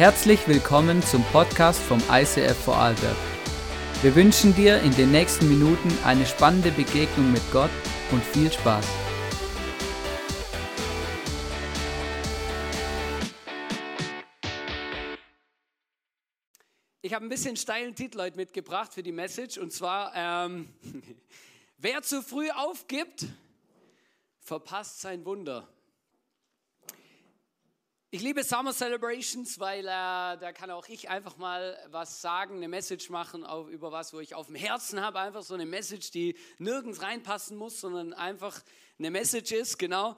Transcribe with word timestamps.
Herzlich 0.00 0.48
willkommen 0.48 1.02
zum 1.02 1.22
Podcast 1.24 1.78
vom 1.78 2.02
ICF 2.10 2.56
Vorarlberg. 2.64 3.18
Wir 4.00 4.14
wünschen 4.14 4.54
dir 4.54 4.80
in 4.80 4.92
den 4.92 5.10
nächsten 5.10 5.46
Minuten 5.46 5.90
eine 6.04 6.24
spannende 6.24 6.70
Begegnung 6.70 7.30
mit 7.30 7.42
Gott 7.52 7.68
und 8.10 8.24
viel 8.24 8.50
Spaß. 8.50 8.86
Ich 17.02 17.12
habe 17.12 17.26
ein 17.26 17.28
bisschen 17.28 17.58
steilen 17.58 17.94
Titel 17.94 18.20
heute 18.20 18.38
mitgebracht 18.38 18.94
für 18.94 19.02
die 19.02 19.12
Message 19.12 19.58
und 19.58 19.70
zwar, 19.70 20.12
ähm, 20.16 20.70
wer 21.76 22.00
zu 22.00 22.22
früh 22.22 22.48
aufgibt, 22.48 23.26
verpasst 24.40 25.02
sein 25.02 25.26
Wunder. 25.26 25.68
Ich 28.12 28.22
liebe 28.22 28.42
Summer 28.42 28.72
Celebrations, 28.72 29.60
weil 29.60 29.84
äh, 29.84 29.86
da 29.86 30.50
kann 30.52 30.72
auch 30.72 30.88
ich 30.88 31.08
einfach 31.08 31.36
mal 31.36 31.78
was 31.92 32.20
sagen, 32.20 32.56
eine 32.56 32.66
Message 32.66 33.08
machen 33.08 33.44
auf, 33.44 33.68
über 33.68 33.92
was, 33.92 34.12
wo 34.12 34.18
ich 34.18 34.34
auf 34.34 34.48
dem 34.48 34.56
Herzen 34.56 35.00
habe. 35.00 35.20
Einfach 35.20 35.44
so 35.44 35.54
eine 35.54 35.64
Message, 35.64 36.10
die 36.10 36.34
nirgends 36.58 37.02
reinpassen 37.02 37.56
muss, 37.56 37.80
sondern 37.80 38.12
einfach 38.12 38.62
eine 38.98 39.12
Message 39.12 39.52
ist, 39.52 39.78
genau. 39.78 40.16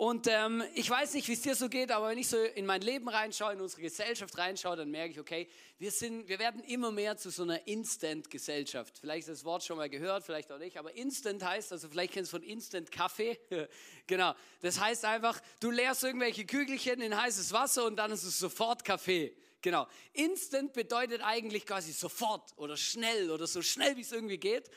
Und 0.00 0.28
ähm, 0.28 0.64
ich 0.74 0.88
weiß 0.88 1.12
nicht, 1.12 1.28
wie 1.28 1.34
es 1.34 1.42
dir 1.42 1.54
so 1.54 1.68
geht, 1.68 1.90
aber 1.90 2.08
wenn 2.08 2.16
ich 2.16 2.26
so 2.26 2.38
in 2.38 2.64
mein 2.64 2.80
Leben 2.80 3.06
reinschaue, 3.06 3.52
in 3.52 3.60
unsere 3.60 3.82
Gesellschaft 3.82 4.38
reinschaue, 4.38 4.74
dann 4.74 4.90
merke 4.90 5.10
ich, 5.10 5.20
okay, 5.20 5.46
wir, 5.76 5.90
sind, 5.90 6.26
wir 6.26 6.38
werden 6.38 6.64
immer 6.64 6.90
mehr 6.90 7.18
zu 7.18 7.28
so 7.28 7.42
einer 7.42 7.66
Instant-Gesellschaft. 7.66 8.96
Vielleicht 8.98 9.28
das 9.28 9.44
Wort 9.44 9.62
schon 9.62 9.76
mal 9.76 9.90
gehört, 9.90 10.24
vielleicht 10.24 10.50
auch 10.52 10.58
nicht, 10.58 10.78
aber 10.78 10.96
Instant 10.96 11.44
heißt, 11.44 11.72
also 11.72 11.90
vielleicht 11.90 12.14
kennst 12.14 12.32
du 12.32 12.38
von 12.38 12.42
Instant-Kaffee. 12.42 13.38
genau, 14.06 14.32
das 14.62 14.80
heißt 14.80 15.04
einfach, 15.04 15.38
du 15.60 15.70
leerst 15.70 16.02
irgendwelche 16.02 16.46
Kügelchen 16.46 17.02
in 17.02 17.14
heißes 17.14 17.52
Wasser 17.52 17.84
und 17.84 17.96
dann 17.96 18.10
ist 18.10 18.24
es 18.24 18.38
sofort 18.38 18.86
Kaffee. 18.86 19.36
Genau. 19.60 19.86
Instant 20.14 20.72
bedeutet 20.72 21.20
eigentlich 21.22 21.66
quasi 21.66 21.92
sofort 21.92 22.56
oder 22.56 22.78
schnell 22.78 23.30
oder 23.30 23.46
so 23.46 23.60
schnell, 23.60 23.98
wie 23.98 24.00
es 24.00 24.12
irgendwie 24.12 24.38
geht. 24.38 24.70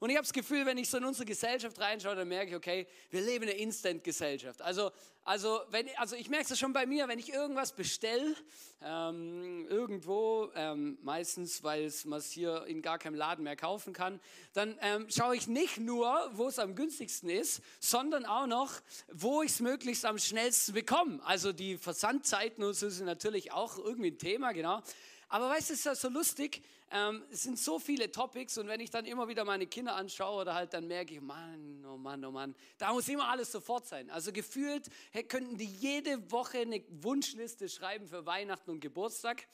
Und 0.00 0.08
ich 0.08 0.16
habe 0.16 0.24
das 0.24 0.32
Gefühl, 0.32 0.64
wenn 0.64 0.78
ich 0.78 0.88
so 0.88 0.96
in 0.96 1.04
unsere 1.04 1.26
Gesellschaft 1.26 1.78
reinschaue, 1.78 2.16
dann 2.16 2.26
merke 2.26 2.50
ich, 2.50 2.56
okay, 2.56 2.86
wir 3.10 3.20
leben 3.20 3.44
in 3.44 3.50
einer 3.50 3.58
Instant-Gesellschaft. 3.58 4.62
Also, 4.62 4.90
also, 5.24 5.60
wenn, 5.70 5.86
also 5.98 6.16
ich 6.16 6.30
merke 6.30 6.50
es 6.50 6.58
schon 6.58 6.72
bei 6.72 6.86
mir, 6.86 7.06
wenn 7.06 7.18
ich 7.18 7.30
irgendwas 7.30 7.72
bestelle, 7.72 8.34
ähm, 8.82 9.66
irgendwo, 9.68 10.50
ähm, 10.54 10.96
meistens, 11.02 11.62
weil 11.62 11.92
man 12.06 12.18
es 12.18 12.30
hier 12.30 12.64
in 12.64 12.80
gar 12.80 12.98
keinem 12.98 13.14
Laden 13.14 13.44
mehr 13.44 13.56
kaufen 13.56 13.92
kann, 13.92 14.20
dann 14.54 14.78
ähm, 14.80 15.06
schaue 15.10 15.36
ich 15.36 15.46
nicht 15.46 15.76
nur, 15.76 16.30
wo 16.32 16.48
es 16.48 16.58
am 16.58 16.74
günstigsten 16.74 17.28
ist, 17.28 17.60
sondern 17.78 18.24
auch 18.24 18.46
noch, 18.46 18.72
wo 19.12 19.42
ich 19.42 19.50
es 19.50 19.60
möglichst 19.60 20.06
am 20.06 20.18
schnellsten 20.18 20.72
bekomme. 20.72 21.20
Also 21.24 21.52
die 21.52 21.76
Versandzeiten 21.76 22.64
und 22.64 22.72
so 22.72 22.88
sind 22.88 23.04
natürlich 23.04 23.52
auch 23.52 23.76
irgendwie 23.76 24.12
ein 24.12 24.18
Thema, 24.18 24.52
genau. 24.52 24.82
Aber 25.30 25.48
weißt 25.48 25.70
du, 25.70 25.74
es 25.74 25.78
ist 25.78 25.84
ja 25.86 25.94
so 25.94 26.08
lustig, 26.08 26.60
ähm, 26.90 27.22
es 27.30 27.44
sind 27.44 27.56
so 27.56 27.78
viele 27.78 28.10
Topics 28.10 28.58
und 28.58 28.66
wenn 28.66 28.80
ich 28.80 28.90
dann 28.90 29.06
immer 29.06 29.28
wieder 29.28 29.44
meine 29.44 29.64
Kinder 29.68 29.94
anschaue 29.94 30.42
oder 30.42 30.54
halt 30.54 30.74
dann 30.74 30.88
merke 30.88 31.14
ich, 31.14 31.20
Mann, 31.20 31.84
oh 31.88 31.96
Mann, 31.96 32.24
oh 32.24 32.32
Mann, 32.32 32.52
da 32.78 32.92
muss 32.92 33.08
immer 33.08 33.28
alles 33.28 33.52
sofort 33.52 33.86
sein. 33.86 34.10
Also 34.10 34.32
gefühlt 34.32 34.88
hey, 35.12 35.22
könnten 35.22 35.56
die 35.56 35.66
jede 35.66 36.32
Woche 36.32 36.58
eine 36.58 36.82
Wunschliste 36.88 37.68
schreiben 37.68 38.08
für 38.08 38.26
Weihnachten 38.26 38.72
und 38.72 38.80
Geburtstag. 38.80 39.46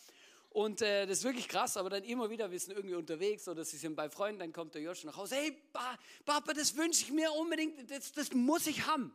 Und 0.48 0.80
äh, 0.80 1.06
das 1.06 1.18
ist 1.18 1.24
wirklich 1.24 1.46
krass, 1.46 1.76
aber 1.76 1.90
dann 1.90 2.04
immer 2.04 2.30
wieder, 2.30 2.50
wir 2.50 2.58
sind 2.58 2.74
irgendwie 2.74 2.94
unterwegs 2.94 3.46
oder 3.46 3.62
sie 3.62 3.76
sind 3.76 3.96
bei 3.96 4.08
Freunden, 4.08 4.38
dann 4.38 4.54
kommt 4.54 4.74
der 4.74 4.80
Josh 4.80 5.04
nach 5.04 5.18
Hause, 5.18 5.34
hey 5.34 5.54
Papa, 6.24 6.54
das 6.54 6.74
wünsche 6.74 7.02
ich 7.02 7.12
mir 7.12 7.30
unbedingt, 7.32 7.90
das, 7.90 8.12
das 8.12 8.32
muss 8.32 8.66
ich 8.66 8.86
haben. 8.86 9.12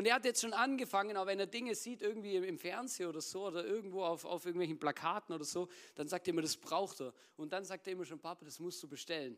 Und 0.00 0.06
er 0.06 0.14
hat 0.14 0.24
jetzt 0.24 0.40
schon 0.40 0.54
angefangen, 0.54 1.14
auch 1.18 1.26
wenn 1.26 1.38
er 1.38 1.46
Dinge 1.46 1.74
sieht, 1.74 2.00
irgendwie 2.00 2.34
im 2.36 2.56
Fernsehen 2.56 3.06
oder 3.06 3.20
so, 3.20 3.48
oder 3.48 3.66
irgendwo 3.66 4.02
auf, 4.02 4.24
auf 4.24 4.46
irgendwelchen 4.46 4.78
Plakaten 4.78 5.34
oder 5.34 5.44
so, 5.44 5.68
dann 5.94 6.08
sagt 6.08 6.26
er 6.26 6.32
immer, 6.32 6.40
das 6.40 6.56
braucht 6.56 7.02
er. 7.02 7.12
Und 7.36 7.52
dann 7.52 7.66
sagt 7.66 7.86
er 7.86 7.92
immer 7.92 8.06
schon, 8.06 8.18
Papa, 8.18 8.42
das 8.46 8.58
musst 8.60 8.82
du 8.82 8.88
bestellen. 8.88 9.36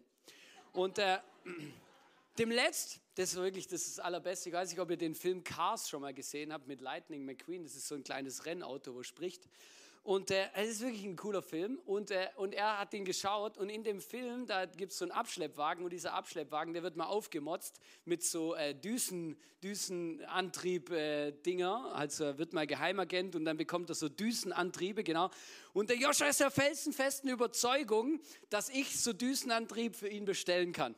Und 0.71 0.99
äh, 0.99 1.19
dem 2.39 2.53
Letzt, 2.53 3.01
das 3.17 3.31
ist 3.31 3.37
wirklich 3.39 3.67
das, 3.67 3.81
ist 3.89 3.99
das 3.99 4.05
Allerbeste, 4.05 4.51
ich 4.51 4.55
weiß 4.55 4.71
nicht, 4.71 4.79
ob 4.79 4.89
ihr 4.89 4.97
den 4.97 5.17
Film 5.17 5.43
Cars 5.43 5.89
schon 5.89 6.01
mal 6.01 6.15
gesehen 6.15 6.53
habt 6.53 6.69
mit 6.69 6.81
Lightning 6.81 7.25
McQueen, 7.25 7.65
das 7.65 7.75
ist 7.75 7.89
so 7.89 7.97
ein 7.97 8.05
kleines 8.05 8.47
Rennauto, 8.47 8.95
wo 8.95 8.99
er 8.99 9.05
spricht. 9.05 9.49
Und 10.05 10.33
äh, 10.33 10.49
es 10.55 10.71
ist 10.71 10.81
wirklich 10.81 11.05
ein 11.05 11.15
cooler 11.15 11.43
Film. 11.43 11.79
Und, 11.87 12.11
äh, 12.11 12.27
und 12.37 12.55
er 12.55 12.81
hat 12.81 12.93
den 12.93 13.05
geschaut. 13.05 13.57
Und 13.57 13.69
in 13.69 13.85
dem 13.85 14.01
Film, 14.01 14.47
da 14.47 14.67
gibt 14.67 14.91
es 14.91 14.99
so 14.99 15.05
einen 15.05 15.13
Abschleppwagen. 15.13 15.85
Und 15.85 15.93
dieser 15.93 16.15
Abschleppwagen, 16.15 16.75
der 16.75 16.83
wird 16.83 16.97
mal 16.97 17.07
aufgemotzt 17.07 17.79
mit 18.05 18.25
so 18.25 18.57
äh, 18.57 18.75
Düsen, 18.75 19.37
Düsenantrieb-Dinger. 19.63 21.95
also 21.95 22.25
er 22.25 22.39
wird 22.39 22.53
mal 22.53 22.67
Geheimagent 22.67 23.37
und 23.37 23.45
dann 23.45 23.57
bekommt 23.57 23.91
er 23.91 23.95
so 23.95 24.09
Düsenantriebe, 24.09 25.05
genau. 25.05 25.31
Und 25.73 25.89
der 25.89 25.97
Joscha 25.97 26.27
ist 26.27 26.41
der 26.41 26.51
felsenfesten 26.51 27.31
Überzeugung, 27.31 28.19
dass 28.51 28.71
ich 28.71 29.01
so 29.01 29.13
Düsenantrieb 29.13 29.95
für 29.95 30.09
ihn 30.09 30.25
bestellen 30.25 30.73
kann. 30.73 30.97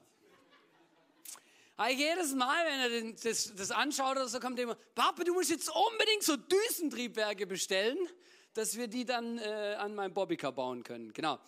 Aber 1.77 1.91
jedes 1.91 2.35
Mal, 2.35 2.65
wenn 2.67 2.81
er 2.81 2.89
den, 2.89 3.17
das, 3.23 3.55
das 3.55 3.71
anschaut 3.71 4.13
oder 4.13 4.29
so, 4.29 4.41
kommt 4.41 4.59
er 4.59 4.65
immer, 4.65 4.79
Papa, 4.95 5.25
du 5.25 5.35
musst 5.35 5.51
jetzt 5.51 5.69
unbedingt 5.69 6.23
so 6.23 6.37
Düsentriebwerke 6.37 7.47
bestellen 7.47 7.99
dass 8.55 8.77
wir 8.77 8.89
die 8.89 9.05
dann 9.05 9.39
äh, 9.39 9.77
an 9.79 9.95
meinem 9.95 10.15
Bobbycar 10.15 10.53
bauen 10.53 10.83
können. 10.83 11.13
Genau. 11.13 11.39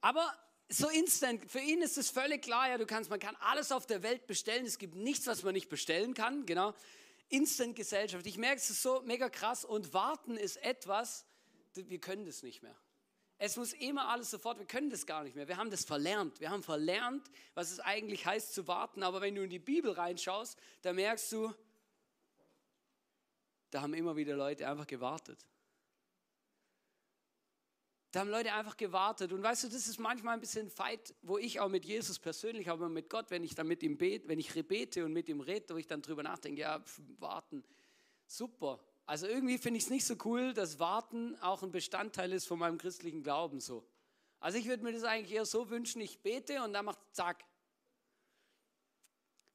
Aber 0.00 0.32
so 0.68 0.88
instant, 0.88 1.50
für 1.50 1.60
ihn 1.60 1.80
ist 1.80 1.96
es 1.96 2.10
völlig 2.10 2.42
klar, 2.42 2.68
ja, 2.68 2.78
du 2.78 2.86
kannst, 2.86 3.08
man 3.08 3.20
kann 3.20 3.36
alles 3.40 3.72
auf 3.72 3.86
der 3.86 4.02
Welt 4.02 4.26
bestellen, 4.26 4.66
es 4.66 4.78
gibt 4.78 4.94
nichts, 4.94 5.26
was 5.26 5.42
man 5.42 5.54
nicht 5.54 5.68
bestellen 5.68 6.14
kann, 6.14 6.44
genau. 6.44 6.74
Instant 7.30 7.76
Gesellschaft. 7.76 8.26
Ich 8.26 8.38
merke, 8.38 8.56
es 8.56 8.70
ist 8.70 8.82
so 8.82 9.02
mega 9.02 9.28
krass 9.28 9.64
und 9.64 9.92
warten 9.94 10.36
ist 10.36 10.56
etwas, 10.62 11.24
wir 11.74 11.98
können 11.98 12.26
das 12.26 12.42
nicht 12.42 12.62
mehr. 12.62 12.74
Es 13.40 13.56
muss 13.56 13.72
immer 13.72 14.08
alles 14.08 14.30
sofort, 14.30 14.58
wir 14.58 14.66
können 14.66 14.90
das 14.90 15.06
gar 15.06 15.22
nicht 15.22 15.36
mehr. 15.36 15.46
Wir 15.46 15.56
haben 15.56 15.70
das 15.70 15.84
verlernt. 15.84 16.40
Wir 16.40 16.50
haben 16.50 16.64
verlernt, 16.64 17.30
was 17.54 17.70
es 17.70 17.78
eigentlich 17.78 18.26
heißt 18.26 18.52
zu 18.52 18.66
warten. 18.66 19.04
Aber 19.04 19.20
wenn 19.20 19.36
du 19.36 19.44
in 19.44 19.50
die 19.50 19.60
Bibel 19.60 19.92
reinschaust, 19.92 20.58
da 20.82 20.92
merkst 20.92 21.30
du, 21.30 21.54
da 23.70 23.80
haben 23.82 23.94
immer 23.94 24.16
wieder 24.16 24.34
Leute 24.34 24.66
einfach 24.66 24.88
gewartet. 24.88 25.46
Da 28.10 28.20
haben 28.20 28.30
Leute 28.30 28.52
einfach 28.54 28.76
gewartet. 28.76 29.32
Und 29.32 29.42
weißt 29.42 29.64
du, 29.64 29.68
das 29.68 29.86
ist 29.86 29.98
manchmal 29.98 30.34
ein 30.34 30.40
bisschen 30.40 30.66
ein 30.66 30.70
Fight, 30.70 31.14
wo 31.22 31.36
ich 31.36 31.60
auch 31.60 31.68
mit 31.68 31.84
Jesus 31.84 32.18
persönlich, 32.18 32.70
aber 32.70 32.88
mit 32.88 33.10
Gott, 33.10 33.30
wenn 33.30 33.44
ich 33.44 33.54
dann 33.54 33.66
mit 33.66 33.82
ihm 33.82 33.98
bete, 33.98 34.28
wenn 34.28 34.38
ich 34.38 34.52
bete 34.66 35.04
und 35.04 35.12
mit 35.12 35.28
ihm 35.28 35.40
rede, 35.40 35.74
wo 35.74 35.78
ich 35.78 35.86
dann 35.86 36.00
drüber 36.00 36.22
nachdenke, 36.22 36.62
ja, 36.62 36.80
pf, 36.80 37.00
warten, 37.18 37.62
super. 38.26 38.80
Also 39.04 39.26
irgendwie 39.26 39.58
finde 39.58 39.78
ich 39.78 39.84
es 39.84 39.90
nicht 39.90 40.06
so 40.06 40.16
cool, 40.24 40.54
dass 40.54 40.78
Warten 40.78 41.36
auch 41.40 41.62
ein 41.62 41.70
Bestandteil 41.70 42.32
ist 42.32 42.46
von 42.46 42.58
meinem 42.58 42.78
christlichen 42.78 43.22
Glauben 43.22 43.60
so. 43.60 43.86
Also 44.40 44.58
ich 44.58 44.66
würde 44.66 44.84
mir 44.84 44.92
das 44.92 45.04
eigentlich 45.04 45.32
eher 45.32 45.44
so 45.44 45.68
wünschen, 45.68 46.00
ich 46.00 46.20
bete 46.20 46.62
und 46.62 46.72
dann 46.72 46.84
macht 46.84 46.98
zack. 47.12 47.44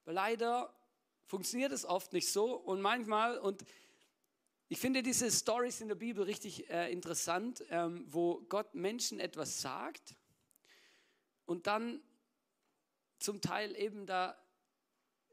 Weil 0.05 0.15
leider 0.15 0.73
funktioniert 1.25 1.71
es 1.71 1.85
oft 1.85 2.13
nicht 2.13 2.31
so 2.31 2.55
und 2.55 2.81
manchmal, 2.81 3.39
und 3.39 3.63
ich 4.69 4.79
finde 4.79 5.03
diese 5.03 5.29
Stories 5.31 5.81
in 5.81 5.87
der 5.87 5.95
Bibel 5.95 6.23
richtig 6.23 6.69
äh, 6.69 6.91
interessant, 6.91 7.63
ähm, 7.69 8.05
wo 8.07 8.41
Gott 8.49 8.73
Menschen 8.73 9.19
etwas 9.19 9.61
sagt 9.61 10.15
und 11.45 11.67
dann 11.67 12.01
zum 13.19 13.41
Teil 13.41 13.75
eben 13.75 14.05
da 14.05 14.37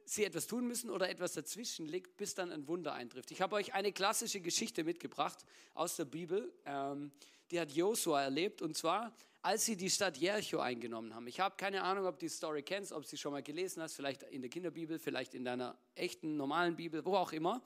sie 0.05 0.25
etwas 0.25 0.47
tun 0.47 0.67
müssen 0.67 0.91
oder 0.91 1.09
etwas 1.09 1.35
dazwischen 1.35 1.87
liegt, 1.87 2.17
bis 2.17 2.35
dann 2.35 2.51
ein 2.51 2.67
Wunder 2.67 2.93
eintrifft. 2.93 3.31
Ich 3.31 3.41
habe 3.41 3.55
euch 3.55 3.75
eine 3.75 3.93
klassische 3.93 4.41
Geschichte 4.41 4.83
mitgebracht 4.83 5.45
aus 5.75 5.97
der 5.97 6.05
Bibel, 6.05 6.53
ähm, 6.65 7.13
die 7.51 7.61
hat 7.61 7.73
Josua 7.73 8.23
erlebt 8.23 8.63
und 8.63 8.77
zwar 8.77 9.13
als 9.43 9.65
sie 9.65 9.77
die 9.77 9.89
Stadt 9.89 10.19
Jericho 10.19 10.59
eingenommen 10.59 11.15
haben. 11.15 11.27
Ich 11.27 11.41
habe 11.41 11.55
keine 11.57 11.83
Ahnung, 11.83 12.07
ob 12.07 12.19
du 12.19 12.27
die 12.27 12.29
Story 12.29 12.63
kennst, 12.63 12.93
ob 12.93 13.03
du 13.03 13.09
sie 13.09 13.17
schon 13.17 13.33
mal 13.33 13.43
gelesen 13.43 13.83
hast, 13.83 13.95
vielleicht 13.95 14.23
in 14.25 14.43
der 14.43 14.51
Kinderbibel, 14.51 14.99
vielleicht 14.99 15.35
in 15.35 15.45
deiner 15.45 15.79
echten 15.95 16.37
normalen 16.37 16.77
Bibel, 16.77 17.05
wo 17.05 17.17
auch 17.17 17.33
immer. 17.33 17.63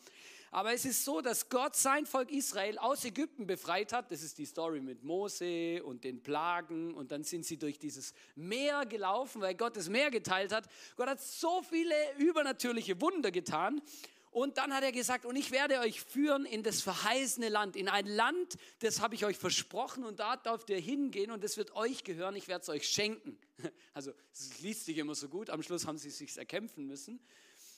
Aber 0.55 0.73
es 0.73 0.85
ist 0.85 1.05
so, 1.05 1.21
dass 1.21 1.49
Gott 1.49 1.75
sein 1.75 2.07
Volk 2.07 2.31
Israel 2.31 2.79
aus 2.79 3.05
Ägypten 3.05 3.45
befreit 3.45 3.93
hat. 3.93 4.13
Das 4.13 4.23
ist 4.23 4.39
die 4.39 4.47
Story 4.47 4.81
mit 4.81 5.03
Mose 5.03 5.83
und 5.83 6.05
den 6.05 6.23
Plagen. 6.23 6.95
Und 6.95 7.11
dann 7.11 7.25
sind 7.25 7.45
sie 7.45 7.57
durch 7.57 7.77
dieses 7.77 8.15
Meer 8.37 8.87
gelaufen, 8.87 9.43
weil 9.43 9.57
Gott 9.57 9.77
das 9.77 9.89
Meer 9.89 10.13
geteilt 10.13 10.53
hat. 10.53 10.69
Gott 10.95 11.09
hat 11.09 11.21
so 11.21 11.61
viele 11.69 11.97
übernatürliche 12.19 13.01
Wunder 13.01 13.33
getan. 13.33 13.83
Und 14.31 14.57
dann 14.57 14.73
hat 14.73 14.85
er 14.85 14.93
gesagt, 14.93 15.27
und 15.27 15.35
ich 15.35 15.51
werde 15.51 15.81
euch 15.81 16.01
führen 16.01 16.47
in 16.47 16.63
das 16.63 16.83
verheißene 16.83 17.49
Land, 17.49 17.75
in 17.75 17.89
ein 17.89 18.07
Land, 18.07 18.55
das 18.79 19.01
habe 19.01 19.17
ich 19.17 19.25
euch 19.25 19.37
versprochen 19.37 20.05
und 20.05 20.21
da 20.21 20.37
dürft 20.37 20.71
ihr 20.71 20.79
hingehen 20.79 21.33
und 21.33 21.43
das 21.43 21.57
wird 21.57 21.75
euch 21.75 22.05
gehören, 22.05 22.37
ich 22.37 22.47
werde 22.47 22.63
es 22.63 22.69
euch 22.69 22.89
schenken. 22.89 23.37
Also 23.93 24.13
es 24.33 24.61
liest 24.61 24.85
sich 24.87 24.99
immer 24.99 25.15
so 25.17 25.29
gut, 25.29 25.51
am 25.51 25.63
Schluss 25.63 25.87
haben 25.87 25.99
sie 25.99 26.09
es 26.09 26.19
sich 26.19 26.37
erkämpfen 26.37 26.87
müssen. 26.87 27.21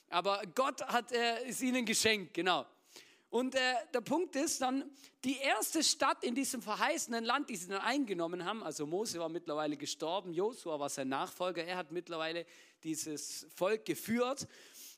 Aber 0.08 0.42
Gott 0.54 0.82
hat 0.86 1.12
äh, 1.12 1.44
es 1.46 1.60
ihnen 1.60 1.84
geschenkt, 1.84 2.34
genau. 2.34 2.66
Und 3.30 3.54
äh, 3.54 3.58
der 3.92 4.00
Punkt 4.00 4.36
ist 4.36 4.62
dann, 4.62 4.90
die 5.24 5.38
erste 5.38 5.82
Stadt 5.82 6.22
in 6.22 6.34
diesem 6.34 6.62
verheißenen 6.62 7.24
Land, 7.24 7.50
die 7.50 7.56
sie 7.56 7.68
dann 7.68 7.80
eingenommen 7.80 8.44
haben, 8.44 8.62
also 8.62 8.86
Mose 8.86 9.18
war 9.18 9.28
mittlerweile 9.28 9.76
gestorben, 9.76 10.32
Josua 10.32 10.78
war 10.78 10.88
sein 10.88 11.08
Nachfolger, 11.08 11.64
er 11.64 11.76
hat 11.76 11.90
mittlerweile 11.90 12.46
dieses 12.84 13.46
Volk 13.54 13.84
geführt. 13.84 14.46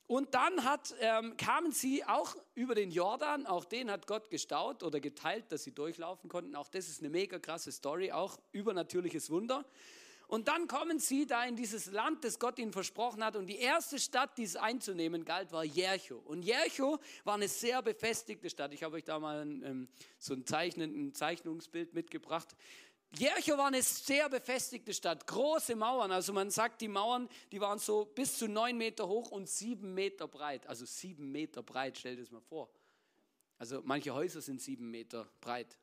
Und 0.07 0.33
dann 0.35 0.65
hat, 0.65 0.95
ähm, 1.01 1.37
kamen 1.37 1.71
sie 1.71 2.03
auch 2.05 2.35
über 2.55 2.75
den 2.75 2.91
Jordan, 2.91 3.47
auch 3.47 3.67
den 3.67 3.91
hat 3.91 4.07
Gott 4.07 4.31
gestaut 4.31 4.83
oder 4.83 5.01
geteilt, 5.01 5.53
dass 5.53 5.65
sie 5.65 5.73
durchlaufen 5.73 6.31
konnten. 6.31 6.57
Auch 6.57 6.69
das 6.69 6.89
ist 6.89 7.01
eine 7.01 7.11
mega 7.11 7.39
krasse 7.39 7.73
Story, 7.73 8.11
auch 8.11 8.39
übernatürliches 8.53 9.29
Wunder. 9.29 9.67
Und 10.29 10.47
dann 10.49 10.69
kommen 10.69 10.99
sie 10.99 11.27
da 11.27 11.45
in 11.45 11.57
dieses 11.57 11.91
Land, 11.91 12.23
das 12.23 12.39
Gott 12.39 12.59
ihnen 12.59 12.71
versprochen 12.71 13.25
hat. 13.25 13.35
Und 13.35 13.47
die 13.47 13.59
erste 13.59 13.99
Stadt, 13.99 14.37
die 14.37 14.43
es 14.43 14.57
einzunehmen 14.57 15.25
galt, 15.25 15.53
war 15.53 15.65
Jericho. 15.65 16.17
Und 16.17 16.43
Jericho 16.43 16.99
war 17.25 17.35
eine 17.35 17.49
sehr 17.49 17.81
befestigte 17.81 18.51
Stadt. 18.51 18.75
Ich 18.75 18.83
habe 18.83 18.97
euch 18.97 19.05
da 19.05 19.19
mal 19.19 19.41
ein, 19.41 19.63
ähm, 19.65 19.89
so 20.19 20.35
ein, 20.35 20.45
Zeichnen, 20.45 21.09
ein 21.09 21.15
Zeichnungsbild 21.15 21.95
mitgebracht. 21.95 22.55
Jericho 23.17 23.57
war 23.57 23.69
eine 23.69 23.83
sehr 23.83 24.29
befestigte 24.29 24.93
Stadt, 24.93 25.27
große 25.27 25.75
Mauern. 25.75 26.13
Also 26.13 26.35
man 26.35 26.51
sagt, 26.51 26.83
die 26.83 26.89
Mauern, 26.89 27.27
die 27.51 27.61
waren 27.63 27.79
so 27.79 28.05
bis 28.05 28.37
zu 28.37 28.49
neun 28.49 28.77
Meter 28.77 29.09
hoch 29.09 29.31
und 29.31 29.49
sieben 29.49 29.95
Meter 29.95 30.29
breit. 30.29 30.67
Also 30.67 30.85
sieben 30.85 31.33
Meter 31.33 31.63
breit, 31.63 31.97
stell 31.97 32.17
dir 32.17 32.23
das 32.23 32.31
mal 32.31 32.43
vor. 32.43 32.69
Also 33.57 33.81
manche 33.83 34.13
Häuser 34.13 34.43
sind 34.43 34.61
sieben 34.61 34.91
Meter 34.91 35.27
breit. 35.41 35.79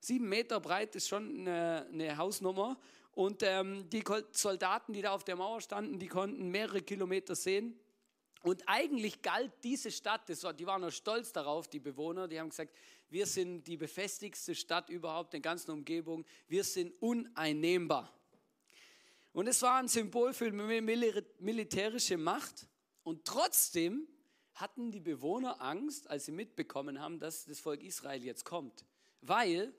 Sieben 0.00 0.28
Meter 0.28 0.60
breit 0.60 0.96
ist 0.96 1.08
schon 1.08 1.40
eine, 1.40 1.86
eine 1.92 2.16
Hausnummer. 2.16 2.78
Und 3.12 3.42
ähm, 3.42 3.88
die 3.90 4.02
Soldaten, 4.32 4.92
die 4.92 5.02
da 5.02 5.12
auf 5.12 5.24
der 5.24 5.36
Mauer 5.36 5.60
standen, 5.60 5.98
die 5.98 6.08
konnten 6.08 6.48
mehrere 6.48 6.80
Kilometer 6.80 7.34
sehen. 7.34 7.78
Und 8.42 8.62
eigentlich 8.66 9.20
galt 9.20 9.52
diese 9.62 9.90
Stadt, 9.90 10.22
war, 10.42 10.54
die 10.54 10.66
waren 10.66 10.82
auch 10.82 10.90
stolz 10.90 11.32
darauf, 11.32 11.68
die 11.68 11.78
Bewohner, 11.78 12.26
die 12.26 12.40
haben 12.40 12.48
gesagt, 12.48 12.74
wir 13.10 13.26
sind 13.26 13.66
die 13.66 13.76
befestigste 13.76 14.54
Stadt 14.54 14.88
überhaupt 14.88 15.34
in 15.34 15.42
der 15.42 15.50
ganzen 15.50 15.72
Umgebung, 15.72 16.24
wir 16.48 16.64
sind 16.64 16.94
uneinnehmbar. 17.02 18.10
Und 19.32 19.46
es 19.46 19.60
war 19.60 19.78
ein 19.78 19.88
Symbol 19.88 20.32
für 20.32 20.50
militärische 20.50 22.16
Macht 22.16 22.66
und 23.02 23.26
trotzdem 23.26 24.08
hatten 24.54 24.90
die 24.90 25.00
Bewohner 25.00 25.60
Angst, 25.60 26.08
als 26.08 26.24
sie 26.24 26.32
mitbekommen 26.32 26.98
haben, 27.00 27.18
dass 27.18 27.44
das 27.44 27.60
Volk 27.60 27.82
Israel 27.82 28.24
jetzt 28.24 28.44
kommt, 28.44 28.84
weil 29.20 29.74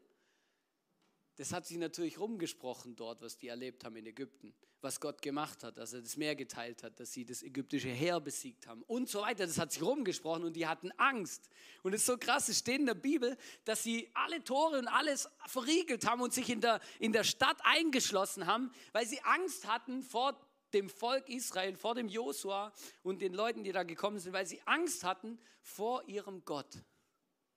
das 1.41 1.53
hat 1.53 1.65
sich 1.65 1.77
natürlich 1.77 2.19
rumgesprochen 2.19 2.95
dort, 2.95 3.23
was 3.23 3.35
die 3.35 3.47
erlebt 3.47 3.83
haben 3.83 3.95
in 3.95 4.05
Ägypten, 4.05 4.53
was 4.79 4.99
Gott 4.99 5.23
gemacht 5.23 5.63
hat, 5.63 5.75
dass 5.75 5.91
er 5.91 6.03
das 6.03 6.15
Meer 6.15 6.35
geteilt 6.35 6.83
hat, 6.83 6.99
dass 6.99 7.13
sie 7.13 7.25
das 7.25 7.41
ägyptische 7.41 7.89
Heer 7.89 8.19
besiegt 8.19 8.67
haben 8.67 8.83
und 8.83 9.09
so 9.09 9.21
weiter. 9.21 9.47
Das 9.47 9.57
hat 9.57 9.71
sich 9.71 9.81
rumgesprochen 9.81 10.43
und 10.43 10.55
die 10.55 10.67
hatten 10.67 10.91
Angst. 10.97 11.49
Und 11.81 11.93
es 11.95 12.01
ist 12.01 12.05
so 12.05 12.19
krass, 12.19 12.47
es 12.47 12.59
steht 12.59 12.79
in 12.79 12.85
der 12.85 12.93
Bibel, 12.93 13.35
dass 13.65 13.81
sie 13.81 14.11
alle 14.13 14.43
Tore 14.43 14.77
und 14.77 14.87
alles 14.87 15.27
verriegelt 15.47 16.05
haben 16.05 16.21
und 16.21 16.31
sich 16.31 16.47
in 16.47 16.61
der, 16.61 16.79
in 16.99 17.11
der 17.11 17.23
Stadt 17.23 17.57
eingeschlossen 17.63 18.45
haben, 18.45 18.71
weil 18.91 19.07
sie 19.07 19.19
Angst 19.23 19.67
hatten 19.67 20.03
vor 20.03 20.39
dem 20.75 20.89
Volk 20.89 21.27
Israel, 21.27 21.75
vor 21.75 21.95
dem 21.95 22.07
Josua 22.07 22.71
und 23.01 23.19
den 23.23 23.33
Leuten, 23.33 23.63
die 23.63 23.71
da 23.71 23.81
gekommen 23.81 24.19
sind, 24.19 24.33
weil 24.33 24.45
sie 24.45 24.61
Angst 24.67 25.03
hatten 25.03 25.39
vor 25.63 26.07
ihrem 26.07 26.45
Gott. 26.45 26.77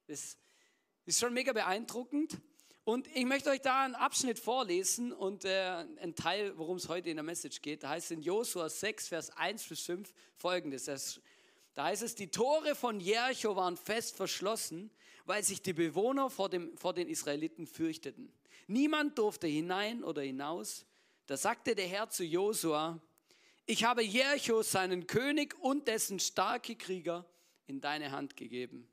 Das 0.07 0.39
ist 1.05 1.21
schon 1.21 1.35
mega 1.35 1.53
beeindruckend. 1.53 2.41
Und 2.85 3.07
ich 3.17 3.25
möchte 3.25 3.49
euch 3.49 3.63
da 3.63 3.85
einen 3.85 3.95
Abschnitt 3.95 4.39
vorlesen 4.39 5.11
und 5.13 5.47
äh, 5.47 5.87
ein 6.03 6.15
Teil, 6.15 6.57
worum 6.59 6.77
es 6.77 6.87
heute 6.89 7.09
in 7.09 7.17
der 7.17 7.25
Message 7.25 7.63
geht. 7.63 7.83
Da 7.83 7.89
heißt 7.89 8.07
es 8.07 8.11
in 8.11 8.23
Josua 8.23 8.69
6, 8.69 9.09
Vers 9.09 9.31
1 9.31 9.67
bis 9.67 9.81
5 9.81 10.13
folgendes. 10.37 10.85
Das, 10.85 11.19
da 11.73 11.85
heißt 11.85 12.03
es, 12.03 12.15
die 12.15 12.31
Tore 12.31 12.75
von 12.75 13.01
Jericho 13.01 13.57
waren 13.57 13.79
fest 13.79 14.17
verschlossen, 14.17 14.91
weil 15.25 15.43
sich 15.43 15.63
die 15.63 15.73
Bewohner 15.73 16.29
vor, 16.29 16.51
dem, 16.51 16.77
vor 16.77 16.93
den 16.93 17.09
Israeliten 17.09 17.67
fürchteten. 17.67 18.31
Niemand 18.67 19.19
durfte 19.19 19.47
hinein 19.47 20.05
oder 20.05 20.21
hinaus. 20.21 20.85
Da 21.25 21.39
sagte 21.39 21.75
der 21.75 21.87
Herr 21.87 22.11
zu 22.11 22.23
Josua, 22.23 23.01
ich 23.65 23.85
habe 23.85 24.03
Jericho, 24.03 24.61
seinen 24.61 25.07
König 25.07 25.59
und 25.59 25.89
dessen 25.89 26.21
starke 26.21 26.77
Krieger 26.77 27.25
in 27.67 27.81
deine 27.81 28.13
Hand 28.13 28.37
gegeben. 28.37 28.87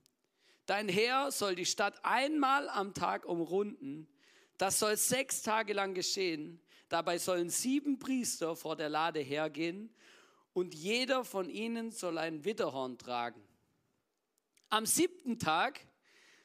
Dein 0.66 0.90
Herr 0.90 1.32
soll 1.32 1.56
die 1.56 1.66
Stadt 1.66 2.04
einmal 2.04 2.70
am 2.70 2.94
Tag 2.94 3.26
umrunden. 3.26 4.08
Das 4.58 4.80
soll 4.80 4.96
sechs 4.98 5.42
Tage 5.42 5.74
lang 5.74 5.94
geschehen. 5.94 6.62
Dabei 6.88 7.18
sollen 7.18 7.50
sieben 7.50 8.00
Priester 8.00 8.56
vor 8.56 8.76
der 8.76 8.90
Lade 8.90 9.20
hergehen 9.20 9.94
und 10.54 10.76
jeder 10.76 11.24
von 11.24 11.50
ihnen 11.50 11.92
soll 11.92 12.18
ein 12.18 12.44
Widderhorn 12.44 12.98
tragen. 12.98 13.42
Am 14.70 14.86
siebten 14.86 15.40
Tag 15.40 15.80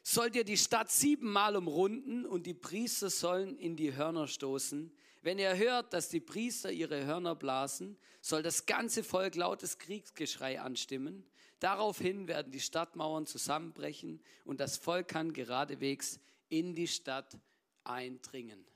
sollt 0.02 0.36
ihr 0.36 0.44
die 0.44 0.56
Stadt 0.56 0.90
siebenmal 0.90 1.56
umrunden 1.56 2.24
und 2.24 2.46
die 2.46 2.54
Priester 2.54 3.10
sollen 3.10 3.58
in 3.58 3.76
die 3.76 3.94
Hörner 3.94 4.28
stoßen. 4.28 4.96
Wenn 5.22 5.40
ihr 5.40 5.56
hört, 5.56 5.92
dass 5.92 6.08
die 6.08 6.20
Priester 6.20 6.70
ihre 6.70 7.04
Hörner 7.04 7.34
blasen, 7.34 7.98
soll 8.20 8.44
das 8.44 8.66
ganze 8.66 9.02
Volk 9.02 9.34
lautes 9.34 9.78
Kriegsgeschrei 9.78 10.60
anstimmen. 10.60 11.28
Daraufhin 11.58 12.28
werden 12.28 12.52
die 12.52 12.60
Stadtmauern 12.60 13.26
zusammenbrechen 13.26 14.22
und 14.44 14.60
das 14.60 14.76
Volk 14.76 15.08
kann 15.08 15.32
geradewegs 15.32 16.20
in 16.48 16.74
die 16.74 16.88
Stadt 16.88 17.38
eindringen. 17.84 18.66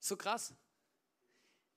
So 0.00 0.16
krass. 0.16 0.52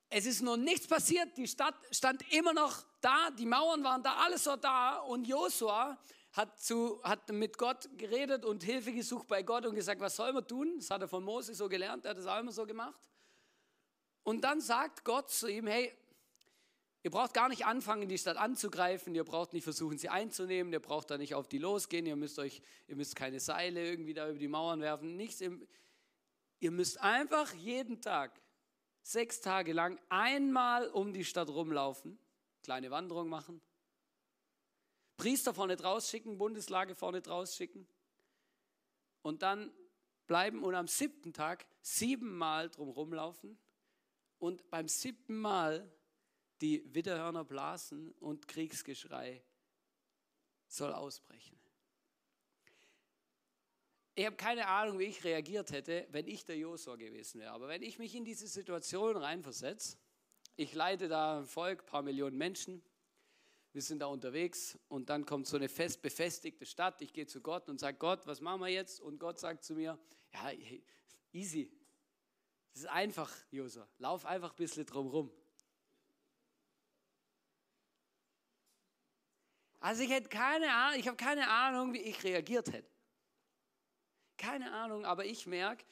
Es 0.09 0.25
ist 0.25 0.41
noch 0.41 0.57
nichts 0.57 0.87
passiert. 0.87 1.37
Die 1.37 1.47
Stadt 1.47 1.75
stand 1.91 2.21
immer 2.33 2.53
noch 2.53 2.83
da, 3.01 3.29
die 3.31 3.45
Mauern 3.45 3.83
waren 3.83 4.01
da, 4.01 4.15
alles 4.15 4.45
war 4.47 4.57
da. 4.57 4.97
Und 4.99 5.25
Josua 5.25 5.97
hat, 6.33 6.59
hat 7.03 7.29
mit 7.29 7.57
Gott 7.57 7.87
geredet 7.97 8.43
und 8.43 8.63
Hilfe 8.63 8.91
gesucht 8.91 9.27
bei 9.27 9.43
Gott 9.43 9.65
und 9.65 9.75
gesagt, 9.75 10.01
was 10.01 10.15
soll 10.15 10.33
man 10.33 10.47
tun? 10.47 10.75
Das 10.77 10.89
hat 10.89 11.01
er 11.01 11.07
von 11.07 11.23
Mose 11.23 11.53
so 11.53 11.69
gelernt, 11.69 12.05
er 12.05 12.11
hat 12.11 12.17
das 12.17 12.25
auch 12.25 12.39
immer 12.39 12.51
so 12.51 12.65
gemacht. 12.65 12.99
Und 14.25 14.41
dann 14.43 14.59
sagt 14.59 15.05
Gott 15.05 15.29
zu 15.29 15.47
ihm, 15.47 15.67
hey, 15.67 15.95
ihr 17.03 17.11
braucht 17.11 17.35
gar 17.35 17.47
nicht 17.47 17.67
anfangen, 17.67 18.09
die 18.09 18.17
Stadt 18.17 18.37
anzugreifen, 18.37 19.13
ihr 19.13 19.23
braucht 19.23 19.53
nicht 19.53 19.63
versuchen, 19.63 19.99
sie 19.99 20.09
einzunehmen, 20.09 20.73
ihr 20.73 20.79
braucht 20.79 21.11
da 21.11 21.19
nicht 21.19 21.35
auf 21.35 21.47
die 21.47 21.59
losgehen, 21.59 22.07
ihr 22.07 22.15
müsst 22.15 22.39
euch, 22.39 22.63
ihr 22.87 22.95
müsst 22.95 23.15
keine 23.15 23.39
Seile 23.39 23.87
irgendwie 23.87 24.15
da 24.15 24.27
über 24.27 24.39
die 24.39 24.47
Mauern 24.47 24.81
werfen, 24.81 25.15
nichts. 25.15 25.41
Ihr 26.59 26.71
müsst 26.71 26.99
einfach 26.99 27.53
jeden 27.53 28.01
Tag, 28.01 28.41
sechs 29.03 29.41
Tage 29.41 29.73
lang, 29.73 29.99
einmal 30.09 30.89
um 30.89 31.13
die 31.13 31.23
Stadt 31.23 31.49
rumlaufen, 31.49 32.17
kleine 32.63 32.89
Wanderung 32.89 33.29
machen, 33.29 33.61
Priester 35.17 35.53
vorne 35.53 35.75
draus 35.75 36.09
schicken, 36.09 36.39
Bundeslage 36.39 36.95
vorne 36.95 37.21
draus 37.21 37.55
schicken 37.55 37.87
und 39.21 39.43
dann 39.43 39.71
bleiben 40.25 40.63
und 40.63 40.73
am 40.73 40.87
siebten 40.87 41.31
Tag 41.31 41.67
siebenmal 41.83 42.71
drum 42.71 42.89
rumlaufen 42.89 43.59
und 44.45 44.69
beim 44.69 44.87
siebten 44.87 45.37
Mal 45.37 45.91
die 46.61 46.83
Widderhörner 46.93 47.43
blasen 47.43 48.11
und 48.19 48.47
Kriegsgeschrei 48.47 49.43
soll 50.67 50.93
ausbrechen. 50.93 51.59
Ich 54.13 54.25
habe 54.25 54.35
keine 54.37 54.67
Ahnung, 54.67 54.99
wie 54.99 55.05
ich 55.05 55.23
reagiert 55.23 55.71
hätte, 55.71 56.07
wenn 56.11 56.27
ich 56.27 56.45
der 56.45 56.57
Josua 56.57 56.95
gewesen 56.95 57.41
wäre. 57.41 57.51
Aber 57.51 57.67
wenn 57.67 57.81
ich 57.81 57.99
mich 57.99 58.15
in 58.15 58.23
diese 58.23 58.47
Situation 58.47 59.17
reinversetze, 59.17 59.97
ich 60.55 60.73
leite 60.73 61.09
da 61.09 61.39
ein 61.39 61.45
Volk, 61.45 61.81
ein 61.81 61.85
paar 61.85 62.01
Millionen 62.01 62.37
Menschen, 62.37 62.81
wir 63.73 63.81
sind 63.81 63.99
da 63.99 64.05
unterwegs 64.05 64.79
und 64.87 65.09
dann 65.09 65.25
kommt 65.25 65.47
so 65.47 65.57
eine 65.57 65.67
fest 65.67 66.01
befestigte 66.01 66.65
Stadt. 66.65 67.01
Ich 67.01 67.11
gehe 67.11 67.25
zu 67.25 67.41
Gott 67.41 67.67
und 67.67 67.77
sage, 67.79 67.97
Gott, 67.97 68.25
was 68.25 68.39
machen 68.39 68.61
wir 68.61 68.69
jetzt? 68.69 69.01
Und 69.01 69.19
Gott 69.19 69.37
sagt 69.37 69.65
zu 69.65 69.73
mir, 69.73 69.99
ja, 70.31 70.51
easy, 71.33 71.69
das 72.75 72.83
ist 72.83 72.89
einfach, 72.89 73.33
Josua. 73.51 73.87
Lauf 73.99 74.25
einfach 74.25 74.51
ein 74.51 74.57
bisschen 74.57 74.85
drum 74.85 75.07
rum. 75.07 75.31
Also 79.79 80.03
ich 80.03 80.09
hätte 80.09 80.27
keine 80.27 80.73
Ahnung, 80.73 80.99
ich 80.99 81.07
habe 81.07 81.15
keine 81.15 81.49
Ahnung, 81.49 81.93
wie 81.93 82.01
ich 82.01 82.21
reagiert 82.25 82.73
hätte. 82.73 82.91
Keine 84.35 84.73
Ahnung, 84.73 85.05
aber 85.05 85.23
ich 85.23 85.47
merke, 85.47 85.85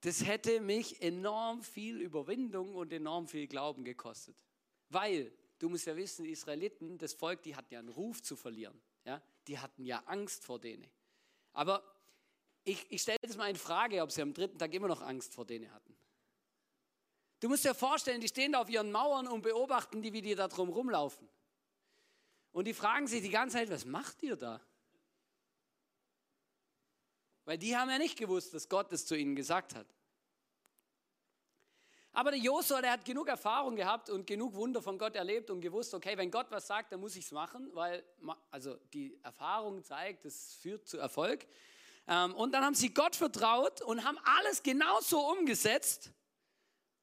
das 0.00 0.26
hätte 0.26 0.60
mich 0.60 1.00
enorm 1.00 1.62
viel 1.62 1.98
Überwindung 2.02 2.74
und 2.74 2.92
enorm 2.92 3.26
viel 3.26 3.46
Glauben 3.46 3.84
gekostet. 3.84 4.36
Weil, 4.90 5.32
du 5.58 5.70
musst 5.70 5.86
ja 5.86 5.96
wissen, 5.96 6.24
die 6.24 6.32
Israeliten, 6.32 6.98
das 6.98 7.14
Volk, 7.14 7.42
die 7.42 7.56
hatten 7.56 7.72
ja 7.72 7.78
einen 7.78 7.88
Ruf 7.88 8.22
zu 8.22 8.36
verlieren. 8.36 8.78
Ja? 9.06 9.22
Die 9.46 9.58
hatten 9.58 9.86
ja 9.86 10.00
Angst 10.00 10.44
vor 10.44 10.60
denen. 10.60 10.86
Aber 11.54 11.93
ich, 12.64 12.90
ich 12.90 13.02
stelle 13.02 13.18
jetzt 13.22 13.36
mal 13.36 13.48
in 13.48 13.56
Frage, 13.56 14.02
ob 14.02 14.10
sie 14.10 14.22
am 14.22 14.32
dritten 14.32 14.58
Tag 14.58 14.72
immer 14.72 14.88
noch 14.88 15.02
Angst 15.02 15.34
vor 15.34 15.44
denen 15.44 15.72
hatten. 15.72 15.94
Du 17.40 17.48
musst 17.48 17.64
dir 17.64 17.74
vorstellen, 17.74 18.20
die 18.20 18.28
stehen 18.28 18.52
da 18.52 18.62
auf 18.62 18.70
ihren 18.70 18.90
Mauern 18.90 19.26
und 19.28 19.42
beobachten 19.42 20.00
die, 20.00 20.12
wie 20.12 20.22
die 20.22 20.34
da 20.34 20.48
drum 20.48 20.70
rumlaufen. 20.70 21.28
Und 22.52 22.66
die 22.66 22.74
fragen 22.74 23.06
sich 23.06 23.20
die 23.20 23.30
ganze 23.30 23.58
Zeit, 23.58 23.70
was 23.70 23.84
macht 23.84 24.22
ihr 24.22 24.36
da? 24.36 24.60
Weil 27.44 27.58
die 27.58 27.76
haben 27.76 27.90
ja 27.90 27.98
nicht 27.98 28.16
gewusst, 28.16 28.54
dass 28.54 28.68
Gott 28.68 28.90
es 28.92 29.04
zu 29.04 29.14
ihnen 29.14 29.36
gesagt 29.36 29.74
hat. 29.74 29.86
Aber 32.12 32.30
der 32.30 32.38
Josua, 32.38 32.80
der 32.80 32.92
hat 32.92 33.04
genug 33.04 33.28
Erfahrung 33.28 33.74
gehabt 33.74 34.08
und 34.08 34.24
genug 34.26 34.54
Wunder 34.54 34.80
von 34.80 34.98
Gott 34.98 35.16
erlebt 35.16 35.50
und 35.50 35.60
gewusst, 35.60 35.92
okay, 35.94 36.16
wenn 36.16 36.30
Gott 36.30 36.46
was 36.50 36.68
sagt, 36.68 36.92
dann 36.92 37.00
muss 37.00 37.16
ich 37.16 37.24
es 37.24 37.32
machen, 37.32 37.68
weil 37.74 38.04
also 38.52 38.76
die 38.92 39.18
Erfahrung 39.22 39.82
zeigt, 39.82 40.24
es 40.24 40.54
führt 40.54 40.86
zu 40.86 40.96
Erfolg. 40.96 41.44
Ähm, 42.06 42.34
und 42.34 42.52
dann 42.52 42.64
haben 42.64 42.74
sie 42.74 42.92
Gott 42.92 43.16
vertraut 43.16 43.80
und 43.80 44.04
haben 44.04 44.18
alles 44.24 44.62
genauso 44.62 45.20
umgesetzt, 45.20 46.12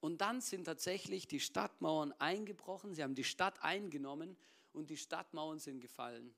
Und 0.02 0.20
dann 0.22 0.42
sind 0.42 0.66
tatsächlich 0.66 1.28
die 1.28 1.40
Stadtmauern 1.40 2.12
eingebrochen, 2.14 2.96
sie 2.96 3.04
haben 3.04 3.14
die 3.14 3.24
Stadt 3.24 3.62
eingenommen 3.64 4.36
und 4.74 4.90
die 4.90 4.98
Stadtmauern 4.98 5.60
sind 5.60 5.80
gefallen. 5.80 6.34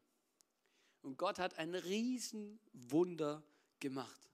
Und 1.02 1.18
Gott 1.18 1.40
hat 1.40 1.58
ein 1.58 1.74
Riesenwunder 1.74 3.42
gemacht. 3.80 4.30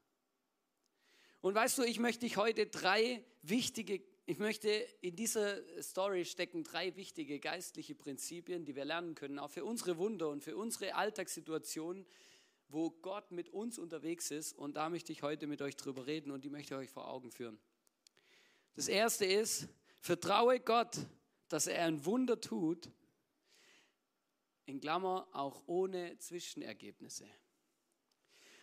Und 1.42 1.54
weißt 1.54 1.78
du, 1.78 1.84
ich 1.84 2.00
möchte 2.00 2.22
dich 2.22 2.38
heute 2.38 2.66
drei 2.66 3.24
wichtige, 3.44 4.02
ich 4.26 4.40
möchte 4.40 4.70
in 5.02 5.16
dieser 5.16 5.62
Story 5.82 6.26
stecken 6.26 6.64
drei 6.64 6.96
wichtige 6.96 7.40
geistliche 7.40 7.96
Prinzipien, 7.96 8.66
die 8.66 8.76
wir 8.76 8.86
lernen 8.86 9.14
können, 9.14 9.40
auch 9.40 9.52
für 9.52 9.64
unsere 9.64 9.98
Wunder 9.98 10.30
und 10.30 10.44
für 10.44 10.58
unsere 10.58 10.96
Alltagssituationen, 10.96 12.06
wo 12.70 12.92
Gott 12.92 13.32
mit 13.32 13.50
uns 13.50 13.78
unterwegs 13.78 14.32
ist. 14.32 14.54
Und 14.54 14.76
da 14.76 14.90
möchte 14.90 15.12
ich 15.12 15.24
heute 15.24 15.48
mit 15.48 15.62
euch 15.62 15.76
drüber 15.76 16.06
reden 16.06 16.32
und 16.32 16.44
die 16.44 16.50
möchte 16.50 16.76
ich 16.76 16.80
euch 16.80 16.90
vor 16.90 17.10
Augen 17.10 17.32
führen. 17.32 17.60
Das 18.76 18.88
erste 18.88 19.26
ist, 19.26 19.68
vertraue 20.00 20.60
Gott, 20.60 20.98
dass 21.50 21.68
er 21.68 21.86
ein 21.86 22.06
Wunder 22.06 22.40
tut, 22.40 22.90
in 24.66 24.80
Klammer 24.80 25.28
auch 25.34 25.64
ohne 25.66 26.18
Zwischenergebnisse. 26.20 27.28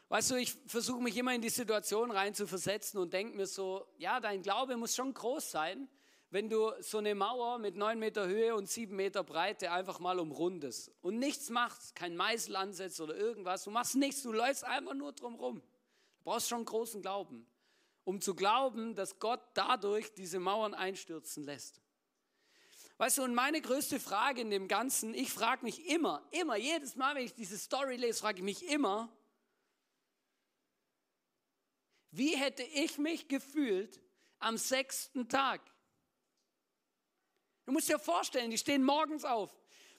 Weißt 0.09 0.31
du, 0.31 0.37
ich 0.37 0.53
versuche 0.67 1.03
mich 1.03 1.17
immer 1.17 1.35
in 1.35 1.43
die 1.43 1.49
Situation 1.49 2.13
rein 2.13 2.33
zu 2.33 2.47
versetzen 2.47 2.99
und 2.99 3.13
denke 3.13 3.37
mir 3.37 3.47
so, 3.47 3.89
ja, 3.99 4.21
dein 4.21 4.41
Glaube 4.43 4.77
muss 4.77 4.95
schon 4.95 5.13
groß 5.13 5.51
sein, 5.51 5.89
wenn 6.37 6.50
du 6.50 6.71
so 6.81 6.99
eine 6.99 7.14
Mauer 7.14 7.59
mit 7.59 7.76
neun 7.76 7.99
Meter 7.99 8.26
Höhe 8.26 8.55
und 8.55 8.69
sieben 8.69 8.95
Meter 8.95 9.25
Breite 9.25 9.73
einfach 9.73 10.00
mal 10.00 10.19
umrundest 10.19 10.93
und 11.00 11.19
nichts 11.19 11.49
machst, 11.49 11.95
kein 11.95 12.14
Meißel 12.14 12.57
ansetzt 12.57 13.00
oder 13.00 13.16
irgendwas, 13.16 13.64
du 13.64 13.71
machst 13.71 13.95
nichts, 13.95 14.23
du 14.23 14.33
läufst 14.33 14.62
einfach 14.62 14.93
nur 14.93 15.14
drumherum. 15.14 15.62
Du 15.62 16.25
brauchst 16.25 16.50
schon 16.50 16.62
großen 16.66 17.00
Glauben, 17.00 17.47
um 18.05 18.21
zu 18.21 18.35
glauben, 18.35 18.95
dass 18.95 19.19
Gott 19.19 19.40
dadurch 19.55 20.12
diese 20.12 20.38
Mauern 20.38 20.75
einstürzen 20.75 21.43
lässt. 21.43 21.81
Weißt 22.99 23.16
du, 23.16 23.23
und 23.23 23.35
meine 23.35 23.62
größte 23.62 23.99
Frage 23.99 24.43
in 24.43 24.50
dem 24.50 24.69
Ganzen, 24.69 25.14
ich 25.14 25.33
frage 25.33 25.64
mich 25.64 25.88
immer, 25.88 26.23
immer, 26.33 26.57
jedes 26.57 26.97
Mal, 26.97 27.14
wenn 27.14 27.25
ich 27.25 27.33
diese 27.33 27.57
Story 27.57 27.97
lese, 27.97 28.21
frage 28.21 28.40
ich 28.40 28.45
mich 28.45 28.69
immer, 28.69 29.11
wie 32.11 32.37
hätte 32.37 32.62
ich 32.62 32.99
mich 32.99 33.26
gefühlt 33.26 34.02
am 34.38 34.59
sechsten 34.59 35.31
Tag? 35.31 35.62
Du 37.67 37.73
musst 37.73 37.89
dir 37.89 37.99
vorstellen, 37.99 38.51
die 38.51 38.59
stehen 38.59 38.85
morgens 38.85 39.25
auf. 39.25 39.51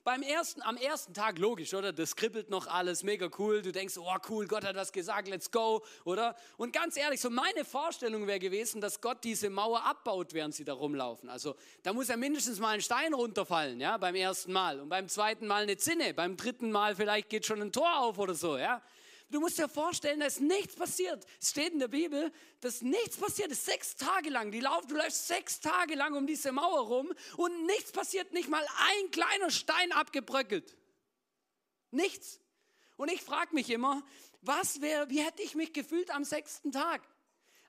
Beim 0.05 0.21
ersten, 0.21 0.61
am 0.61 0.77
ersten 0.77 1.13
Tag, 1.13 1.37
logisch, 1.37 1.73
oder? 1.73 1.91
Das 1.91 2.15
kribbelt 2.15 2.49
noch 2.49 2.67
alles, 2.67 3.03
mega 3.03 3.29
cool. 3.37 3.61
Du 3.61 3.73
denkst, 3.73 3.97
oh 3.97 4.15
cool, 4.29 4.47
Gott 4.47 4.63
hat 4.63 4.77
das 4.77 4.93
gesagt, 4.93 5.27
let's 5.27 5.51
go, 5.51 5.83
oder? 6.05 6.33
Und 6.55 6.71
ganz 6.71 6.95
ehrlich, 6.95 7.19
so 7.19 7.29
meine 7.29 7.65
Vorstellung 7.65 8.25
wäre 8.25 8.39
gewesen, 8.39 8.79
dass 8.79 9.01
Gott 9.01 9.21
diese 9.25 9.49
Mauer 9.49 9.83
abbaut, 9.83 10.33
während 10.33 10.55
sie 10.55 10.63
da 10.63 10.75
rumlaufen. 10.75 11.29
Also 11.29 11.57
da 11.83 11.91
muss 11.91 12.07
ja 12.07 12.15
mindestens 12.15 12.57
mal 12.59 12.75
ein 12.75 12.81
Stein 12.81 13.13
runterfallen, 13.13 13.81
ja, 13.81 13.97
beim 13.97 14.15
ersten 14.15 14.53
Mal. 14.53 14.79
Und 14.79 14.87
beim 14.87 15.09
zweiten 15.09 15.45
Mal 15.45 15.63
eine 15.63 15.75
Zinne. 15.75 16.13
Beim 16.13 16.37
dritten 16.37 16.71
Mal 16.71 16.95
vielleicht 16.95 17.27
geht 17.27 17.45
schon 17.45 17.61
ein 17.61 17.73
Tor 17.73 17.99
auf 17.99 18.17
oder 18.17 18.33
so, 18.33 18.57
ja. 18.57 18.81
Du 19.29 19.41
musst 19.41 19.57
dir 19.57 19.67
vorstellen, 19.67 20.21
da 20.21 20.25
ist 20.25 20.39
nichts 20.39 20.75
passiert. 20.75 21.25
Es 21.41 21.49
steht 21.49 21.73
in 21.73 21.79
der 21.79 21.89
Bibel, 21.89 22.31
dass 22.61 22.81
nichts 22.81 23.17
passiert 23.17 23.51
ist. 23.51 23.65
Sechs 23.65 23.97
Tage 23.97 24.29
lang. 24.29 24.51
Die 24.51 24.61
Lauf, 24.61 24.87
du 24.87 24.95
läufst 24.95 25.27
sechs 25.27 25.59
Tage 25.59 25.95
lang 25.95 26.15
um 26.15 26.25
diese 26.25 26.53
Mauer 26.53 26.87
rum 26.87 27.13
und 27.35 27.65
nichts 27.65 27.91
passiert. 27.91 28.31
Nicht 28.31 28.47
mal 28.47 28.65
ein 28.77 29.11
kleiner 29.11 29.51
Stein 29.51 29.91
abgebröckelt. 29.91 30.77
Nichts. 31.91 32.39
Und 32.95 33.11
ich 33.11 33.21
frage 33.21 33.53
mich 33.53 33.69
immer, 33.69 34.01
was 34.41 34.79
wäre, 34.79 35.09
wie 35.09 35.21
hätte 35.21 35.41
ich 35.41 35.55
mich 35.55 35.73
gefühlt 35.73 36.09
am 36.11 36.23
sechsten 36.23 36.71
Tag? 36.71 37.01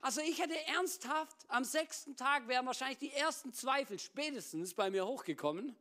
Also 0.00 0.20
ich 0.20 0.40
hätte 0.40 0.56
ernsthaft, 0.66 1.36
am 1.48 1.64
sechsten 1.64 2.16
Tag 2.16 2.46
wären 2.46 2.66
wahrscheinlich 2.66 2.98
die 2.98 3.12
ersten 3.12 3.52
Zweifel 3.52 3.98
spätestens 3.98 4.74
bei 4.74 4.90
mir 4.90 5.06
hochgekommen, 5.06 5.74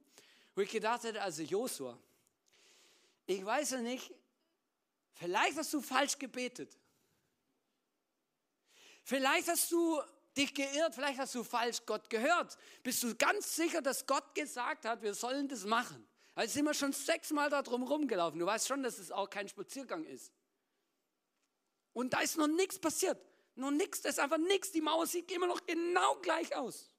wo 0.55 0.62
ich 0.62 0.72
gedacht 0.72 1.03
hätte, 1.03 1.22
also 1.22 1.43
Josua, 1.43 1.98
ich 3.27 3.46
weiß 3.46 3.72
ja 3.72 3.81
nicht, 3.81 4.12
Vielleicht 5.20 5.58
hast 5.58 5.74
du 5.74 5.82
falsch 5.82 6.18
gebetet. 6.18 6.78
Vielleicht 9.04 9.48
hast 9.48 9.72
du 9.72 10.02
dich 10.36 10.54
geirrt, 10.54 10.94
vielleicht 10.94 11.18
hast 11.18 11.34
du 11.34 11.44
falsch 11.44 11.80
Gott 11.86 12.10
gehört. 12.10 12.58
Bist 12.84 13.02
du 13.02 13.16
ganz 13.16 13.56
sicher, 13.56 13.82
dass 13.82 14.06
Gott 14.06 14.36
gesagt 14.36 14.86
hat, 14.86 15.02
wir 15.02 15.16
sollen 15.16 15.48
das 15.48 15.66
machen? 15.66 16.08
Also 16.36 16.54
sind 16.54 16.66
wir 16.66 16.74
schon 16.76 16.94
sechsmal 16.94 17.50
da 17.50 17.64
drum 17.64 17.82
rumgelaufen. 17.82 18.40
Du 18.40 18.46
weißt 18.46 18.68
schon, 18.68 18.84
dass 18.84 19.00
es 19.00 19.12
auch 19.12 19.30
kein 19.30 19.48
Spaziergang 19.48 20.06
ist. 20.06 20.32
Und 21.94 22.14
da 22.14 22.20
ist 22.20 22.38
noch 22.38 22.48
nichts 22.48 22.78
passiert. 22.78 23.20
Noch 23.56 23.72
nichts, 23.72 24.02
da 24.02 24.10
ist 24.10 24.20
einfach 24.20 24.38
nichts. 24.38 24.72
Die 24.72 24.82
Mauer 24.82 25.08
sieht 25.08 25.32
immer 25.32 25.48
noch 25.48 25.66
genau 25.66 26.16
gleich 26.22 26.56
aus. 26.56 26.92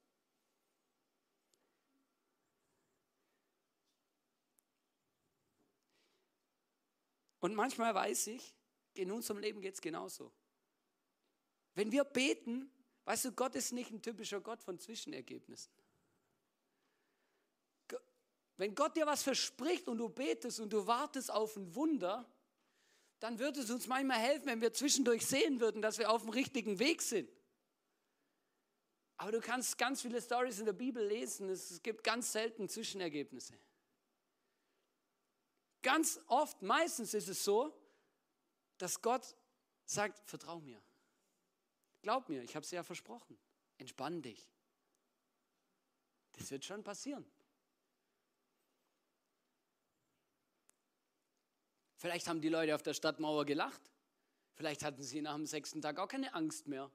Und 7.39 7.55
manchmal 7.55 7.93
weiß 7.95 8.27
ich, 8.27 8.55
in 8.93 9.11
unserem 9.11 9.39
Leben 9.39 9.61
geht 9.61 9.75
es 9.75 9.81
genauso. 9.81 10.31
Wenn 11.75 11.91
wir 11.91 12.03
beten, 12.03 12.71
weißt 13.05 13.25
du, 13.25 13.31
Gott 13.31 13.55
ist 13.55 13.71
nicht 13.71 13.91
ein 13.91 14.01
typischer 14.01 14.41
Gott 14.41 14.61
von 14.61 14.79
Zwischenergebnissen. 14.79 15.71
Wenn 18.57 18.75
Gott 18.75 18.97
dir 18.97 19.05
was 19.05 19.23
verspricht 19.23 19.87
und 19.87 19.99
du 19.99 20.09
betest 20.09 20.59
und 20.59 20.73
du 20.73 20.85
wartest 20.85 21.31
auf 21.31 21.55
ein 21.55 21.73
Wunder, 21.75 22.29
dann 23.21 23.39
würde 23.39 23.61
es 23.61 23.69
uns 23.69 23.87
manchmal 23.87 24.19
helfen, 24.19 24.47
wenn 24.47 24.61
wir 24.61 24.73
zwischendurch 24.73 25.25
sehen 25.25 25.61
würden, 25.61 25.81
dass 25.81 25.97
wir 25.97 26.11
auf 26.11 26.23
dem 26.23 26.31
richtigen 26.31 26.77
Weg 26.79 27.01
sind. 27.01 27.29
Aber 29.15 29.31
du 29.31 29.39
kannst 29.39 29.77
ganz 29.77 30.01
viele 30.01 30.21
Stories 30.21 30.59
in 30.59 30.65
der 30.65 30.73
Bibel 30.73 31.05
lesen, 31.05 31.49
es 31.49 31.81
gibt 31.81 32.03
ganz 32.03 32.31
selten 32.31 32.67
Zwischenergebnisse. 32.67 33.53
Ganz 35.81 36.19
oft, 36.27 36.61
meistens 36.61 37.13
ist 37.13 37.27
es 37.29 37.43
so, 37.43 37.73
dass 38.77 39.01
Gott 39.01 39.35
sagt, 39.85 40.19
vertrau 40.29 40.59
mir. 40.59 40.81
Glaub 42.01 42.29
mir, 42.29 42.43
ich 42.43 42.55
habe 42.55 42.63
es 42.63 42.71
ja 42.71 42.83
versprochen. 42.83 43.37
Entspann 43.77 44.21
dich. 44.21 44.49
Das 46.33 46.51
wird 46.51 46.65
schon 46.65 46.83
passieren. 46.83 47.25
Vielleicht 51.97 52.27
haben 52.27 52.39
die 52.39 52.49
Leute 52.49 52.75
auf 52.75 52.83
der 52.83 52.93
Stadtmauer 52.93 53.45
gelacht. 53.45 53.81
Vielleicht 54.53 54.83
hatten 54.83 55.03
sie 55.03 55.21
nach 55.21 55.35
dem 55.35 55.45
sechsten 55.45 55.81
Tag 55.81 55.99
auch 55.99 56.07
keine 56.07 56.33
Angst 56.33 56.67
mehr, 56.67 56.89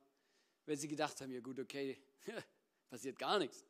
weil 0.65 0.77
sie 0.77 0.89
gedacht 0.89 1.21
haben, 1.21 1.31
ja 1.31 1.41
gut, 1.41 1.59
okay, 1.59 2.03
passiert 2.89 3.19
gar 3.19 3.39
nichts. 3.39 3.65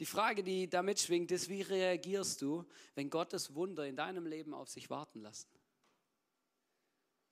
Die 0.00 0.06
Frage, 0.06 0.42
die 0.42 0.68
damit 0.68 0.98
schwingt, 0.98 1.30
ist, 1.30 1.50
wie 1.50 1.60
reagierst 1.60 2.40
du, 2.40 2.64
wenn 2.94 3.10
Gottes 3.10 3.54
Wunder 3.54 3.86
in 3.86 3.96
deinem 3.96 4.26
Leben 4.26 4.54
auf 4.54 4.70
sich 4.70 4.88
warten 4.88 5.20
lassen? 5.20 5.50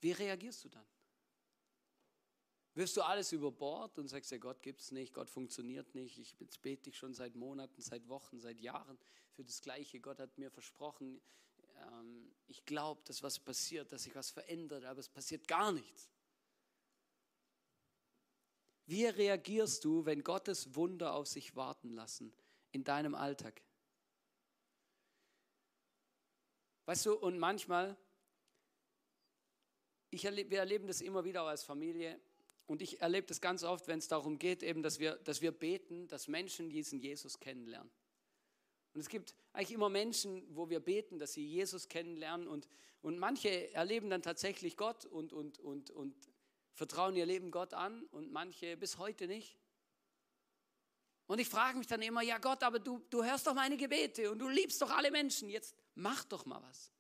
Wie 0.00 0.12
reagierst 0.12 0.64
du 0.64 0.68
dann? 0.68 0.86
Wirst 2.74 2.94
du 2.98 3.02
alles 3.02 3.32
über 3.32 3.50
Bord 3.50 3.98
und 3.98 4.08
sagst, 4.08 4.30
ja, 4.30 4.36
Gott 4.36 4.60
gibt 4.62 4.82
es 4.82 4.92
nicht, 4.92 5.14
Gott 5.14 5.30
funktioniert 5.30 5.94
nicht, 5.94 6.18
ich 6.18 6.36
bete 6.60 6.82
dich 6.82 6.98
schon 6.98 7.14
seit 7.14 7.34
Monaten, 7.34 7.80
seit 7.80 8.06
Wochen, 8.06 8.38
seit 8.38 8.60
Jahren 8.60 8.98
für 9.32 9.42
das 9.42 9.62
Gleiche. 9.62 9.98
Gott 9.98 10.20
hat 10.20 10.36
mir 10.36 10.50
versprochen, 10.50 11.22
ähm, 11.78 12.30
ich 12.46 12.66
glaube, 12.66 13.00
dass 13.06 13.22
was 13.22 13.40
passiert, 13.40 13.90
dass 13.92 14.02
sich 14.02 14.14
was 14.14 14.30
verändert, 14.30 14.84
aber 14.84 15.00
es 15.00 15.08
passiert 15.08 15.48
gar 15.48 15.72
nichts. 15.72 16.10
Wie 18.84 19.06
reagierst 19.06 19.84
du, 19.84 20.04
wenn 20.04 20.22
Gottes 20.22 20.74
Wunder 20.74 21.14
auf 21.14 21.26
sich 21.26 21.56
warten 21.56 21.90
lassen? 21.94 22.32
In 22.72 22.84
deinem 22.84 23.14
Alltag. 23.14 23.62
Weißt 26.86 27.04
du, 27.06 27.14
und 27.14 27.38
manchmal, 27.38 27.96
ich 30.10 30.24
erlebe, 30.24 30.50
wir 30.50 30.60
erleben 30.60 30.86
das 30.86 31.00
immer 31.00 31.24
wieder 31.24 31.42
als 31.42 31.62
Familie 31.62 32.18
und 32.66 32.80
ich 32.80 33.00
erlebe 33.00 33.26
das 33.26 33.40
ganz 33.40 33.62
oft, 33.62 33.88
wenn 33.88 33.98
es 33.98 34.08
darum 34.08 34.38
geht, 34.38 34.62
eben, 34.62 34.82
dass 34.82 34.98
wir, 34.98 35.16
dass 35.16 35.42
wir 35.42 35.52
beten, 35.52 36.08
dass 36.08 36.28
Menschen 36.28 36.70
diesen 36.70 36.98
Jesus 36.98 37.40
kennenlernen. 37.40 37.90
Und 38.94 39.00
es 39.00 39.08
gibt 39.08 39.34
eigentlich 39.52 39.72
immer 39.72 39.90
Menschen, 39.90 40.44
wo 40.56 40.70
wir 40.70 40.80
beten, 40.80 41.18
dass 41.18 41.34
sie 41.34 41.46
Jesus 41.46 41.88
kennenlernen 41.88 42.48
und, 42.48 42.68
und 43.02 43.18
manche 43.18 43.72
erleben 43.74 44.10
dann 44.10 44.22
tatsächlich 44.22 44.76
Gott 44.76 45.04
und, 45.04 45.32
und, 45.32 45.58
und, 45.58 45.90
und 45.90 46.14
vertrauen 46.72 47.16
ihr 47.16 47.26
Leben 47.26 47.50
Gott 47.50 47.74
an 47.74 48.04
und 48.06 48.32
manche 48.32 48.76
bis 48.76 48.98
heute 48.98 49.26
nicht. 49.26 49.58
Und 51.28 51.38
ich 51.38 51.48
frage 51.48 51.78
mich 51.78 51.86
dann 51.86 52.02
immer, 52.02 52.22
ja 52.22 52.38
Gott, 52.38 52.62
aber 52.62 52.80
du, 52.80 53.00
du 53.10 53.22
hörst 53.22 53.46
doch 53.46 53.54
meine 53.54 53.76
Gebete 53.76 54.30
und 54.32 54.40
du 54.40 54.48
liebst 54.48 54.82
doch 54.82 54.90
alle 54.90 55.10
Menschen, 55.10 55.48
jetzt 55.48 55.76
mach 55.94 56.24
doch 56.24 56.46
mal 56.46 56.60
was. 56.62 56.90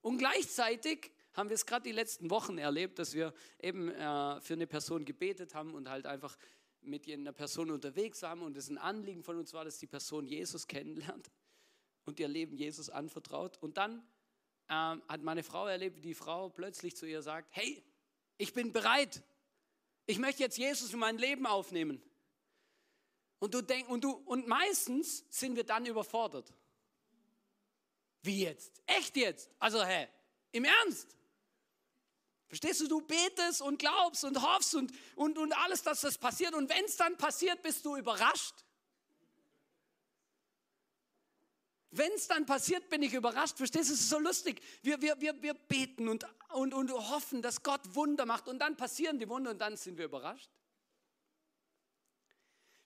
Und 0.00 0.18
gleichzeitig 0.18 1.12
haben 1.34 1.48
wir 1.48 1.54
es 1.54 1.64
gerade 1.64 1.84
die 1.84 1.92
letzten 1.92 2.30
Wochen 2.30 2.58
erlebt, 2.58 2.98
dass 2.98 3.14
wir 3.14 3.32
eben 3.60 3.88
äh, 3.90 4.40
für 4.40 4.54
eine 4.54 4.66
Person 4.66 5.04
gebetet 5.04 5.54
haben 5.54 5.74
und 5.74 5.88
halt 5.88 6.06
einfach 6.06 6.36
mit 6.80 7.08
einer 7.08 7.32
Person 7.32 7.70
unterwegs 7.70 8.22
waren 8.22 8.40
und 8.40 8.56
es 8.56 8.68
ein 8.68 8.78
Anliegen 8.78 9.22
von 9.22 9.38
uns 9.38 9.52
war, 9.52 9.64
dass 9.64 9.78
die 9.78 9.86
Person 9.86 10.26
Jesus 10.26 10.66
kennenlernt 10.66 11.30
und 12.04 12.18
ihr 12.18 12.28
Leben 12.28 12.56
Jesus 12.56 12.90
anvertraut. 12.90 13.58
Und 13.62 13.76
dann 13.76 14.02
ähm, 14.68 15.02
hat 15.06 15.22
meine 15.22 15.42
Frau 15.42 15.68
erlebt, 15.68 15.98
wie 15.98 16.08
die 16.08 16.14
Frau 16.14 16.48
plötzlich 16.48 16.96
zu 16.96 17.06
ihr 17.06 17.22
sagt, 17.22 17.48
hey, 17.52 17.84
ich 18.38 18.52
bin 18.52 18.72
bereit, 18.72 19.22
Ich 20.06 20.18
möchte 20.18 20.42
jetzt 20.42 20.58
Jesus 20.58 20.92
in 20.92 20.98
mein 20.98 21.18
Leben 21.18 21.46
aufnehmen. 21.46 22.02
Und 23.42 23.54
du 23.54 23.60
denkst, 23.60 23.90
und 23.90 24.04
du, 24.04 24.12
und 24.12 24.46
meistens 24.46 25.24
sind 25.28 25.56
wir 25.56 25.64
dann 25.64 25.84
überfordert. 25.84 26.54
Wie 28.22 28.44
jetzt? 28.44 28.80
Echt 28.86 29.16
jetzt? 29.16 29.50
Also, 29.58 29.84
hä? 29.84 30.06
Im 30.52 30.64
Ernst? 30.64 31.16
Verstehst 32.46 32.82
du, 32.82 32.86
du 32.86 33.00
betest 33.00 33.60
und 33.60 33.80
glaubst 33.80 34.22
und 34.22 34.40
hoffst 34.40 34.76
und, 34.76 34.92
und, 35.16 35.38
und 35.38 35.52
alles, 35.54 35.82
dass 35.82 36.02
das 36.02 36.18
passiert. 36.18 36.54
Und 36.54 36.70
wenn 36.70 36.84
es 36.84 36.96
dann 36.96 37.16
passiert, 37.16 37.60
bist 37.64 37.84
du 37.84 37.96
überrascht. 37.96 38.54
Wenn 41.90 42.12
es 42.12 42.28
dann 42.28 42.46
passiert, 42.46 42.88
bin 42.90 43.02
ich 43.02 43.12
überrascht. 43.12 43.56
Verstehst 43.56 43.90
du, 43.90 43.94
es 43.94 44.02
ist 44.02 44.08
so 44.08 44.20
lustig. 44.20 44.62
Wir, 44.82 45.02
wir, 45.02 45.20
wir, 45.20 45.42
wir 45.42 45.54
beten 45.54 46.06
und, 46.06 46.24
und, 46.50 46.74
und 46.74 46.92
hoffen, 46.92 47.42
dass 47.42 47.64
Gott 47.64 47.96
Wunder 47.96 48.24
macht. 48.24 48.46
Und 48.46 48.60
dann 48.60 48.76
passieren 48.76 49.18
die 49.18 49.28
Wunder 49.28 49.50
und 49.50 49.58
dann 49.58 49.76
sind 49.76 49.98
wir 49.98 50.04
überrascht. 50.04 50.48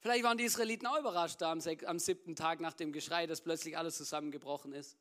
Vielleicht 0.06 0.22
waren 0.22 0.38
die 0.38 0.44
Israeliten 0.44 0.86
auch 0.86 1.00
überrascht 1.00 1.40
da 1.40 1.50
am, 1.50 1.60
am 1.86 1.98
siebten 1.98 2.36
Tag 2.36 2.60
nach 2.60 2.74
dem 2.74 2.92
Geschrei, 2.92 3.26
dass 3.26 3.40
plötzlich 3.40 3.76
alles 3.76 3.96
zusammengebrochen 3.96 4.72
ist. 4.72 4.96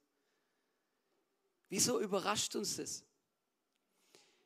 Wieso 1.69 2.01
überrascht 2.01 2.55
uns 2.55 2.77
das? 2.77 3.03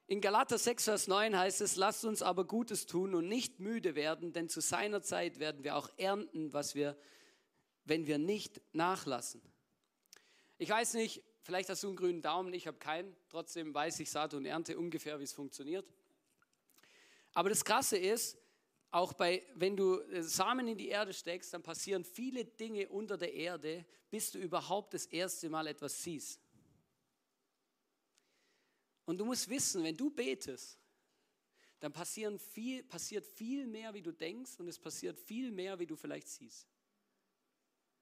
In 0.07 0.19
Galater 0.19 0.57
6, 0.57 0.83
Vers 0.83 1.07
9 1.07 1.37
heißt 1.37 1.61
es, 1.61 1.77
lasst 1.77 2.03
uns 2.03 2.21
aber 2.21 2.43
Gutes 2.43 2.87
tun 2.87 3.15
und 3.15 3.29
nicht 3.29 3.61
müde 3.61 3.95
werden, 3.95 4.33
denn 4.33 4.49
zu 4.49 4.59
seiner 4.59 5.01
Zeit 5.01 5.39
werden 5.39 5.63
wir 5.63 5.77
auch 5.77 5.89
ernten, 5.95 6.51
was 6.51 6.75
wir, 6.75 6.97
wenn 7.85 8.05
wir 8.05 8.17
nicht 8.17 8.59
nachlassen. 8.73 9.41
Ich 10.57 10.71
weiß 10.71 10.95
nicht, 10.95 11.23
vielleicht 11.41 11.69
hast 11.69 11.83
du 11.83 11.87
einen 11.87 11.95
grünen 11.95 12.21
Daumen, 12.21 12.53
ich 12.53 12.67
habe 12.67 12.79
keinen, 12.79 13.15
trotzdem 13.29 13.73
weiß 13.73 14.01
ich 14.01 14.11
Saat 14.11 14.33
und 14.33 14.43
Ernte 14.45 14.77
ungefähr, 14.77 15.19
wie 15.21 15.23
es 15.23 15.31
funktioniert. 15.31 15.87
Aber 17.31 17.47
das 17.47 17.63
Krasse 17.63 17.97
ist, 17.97 18.37
auch 18.91 19.13
bei, 19.13 19.43
wenn 19.55 19.77
du 19.77 19.99
äh, 19.99 20.23
Samen 20.23 20.67
in 20.67 20.77
die 20.77 20.89
Erde 20.89 21.13
steckst, 21.13 21.53
dann 21.53 21.63
passieren 21.63 22.03
viele 22.03 22.45
Dinge 22.45 22.89
unter 22.89 23.17
der 23.17 23.33
Erde, 23.33 23.85
bis 24.09 24.31
du 24.31 24.39
überhaupt 24.39 24.93
das 24.93 25.05
erste 25.05 25.49
Mal 25.49 25.67
etwas 25.67 26.01
siehst. 26.01 26.41
Und 29.05 29.17
du 29.17 29.25
musst 29.25 29.49
wissen, 29.49 29.83
wenn 29.83 29.97
du 29.97 30.09
betest, 30.09 30.79
dann 31.79 31.93
viel, 32.37 32.83
passiert 32.83 33.25
viel 33.25 33.65
mehr, 33.65 33.93
wie 33.93 34.01
du 34.01 34.11
denkst 34.11 34.59
und 34.59 34.67
es 34.67 34.77
passiert 34.77 35.17
viel 35.17 35.51
mehr, 35.51 35.79
wie 35.79 35.87
du 35.87 35.95
vielleicht 35.95 36.27
siehst. 36.27 36.67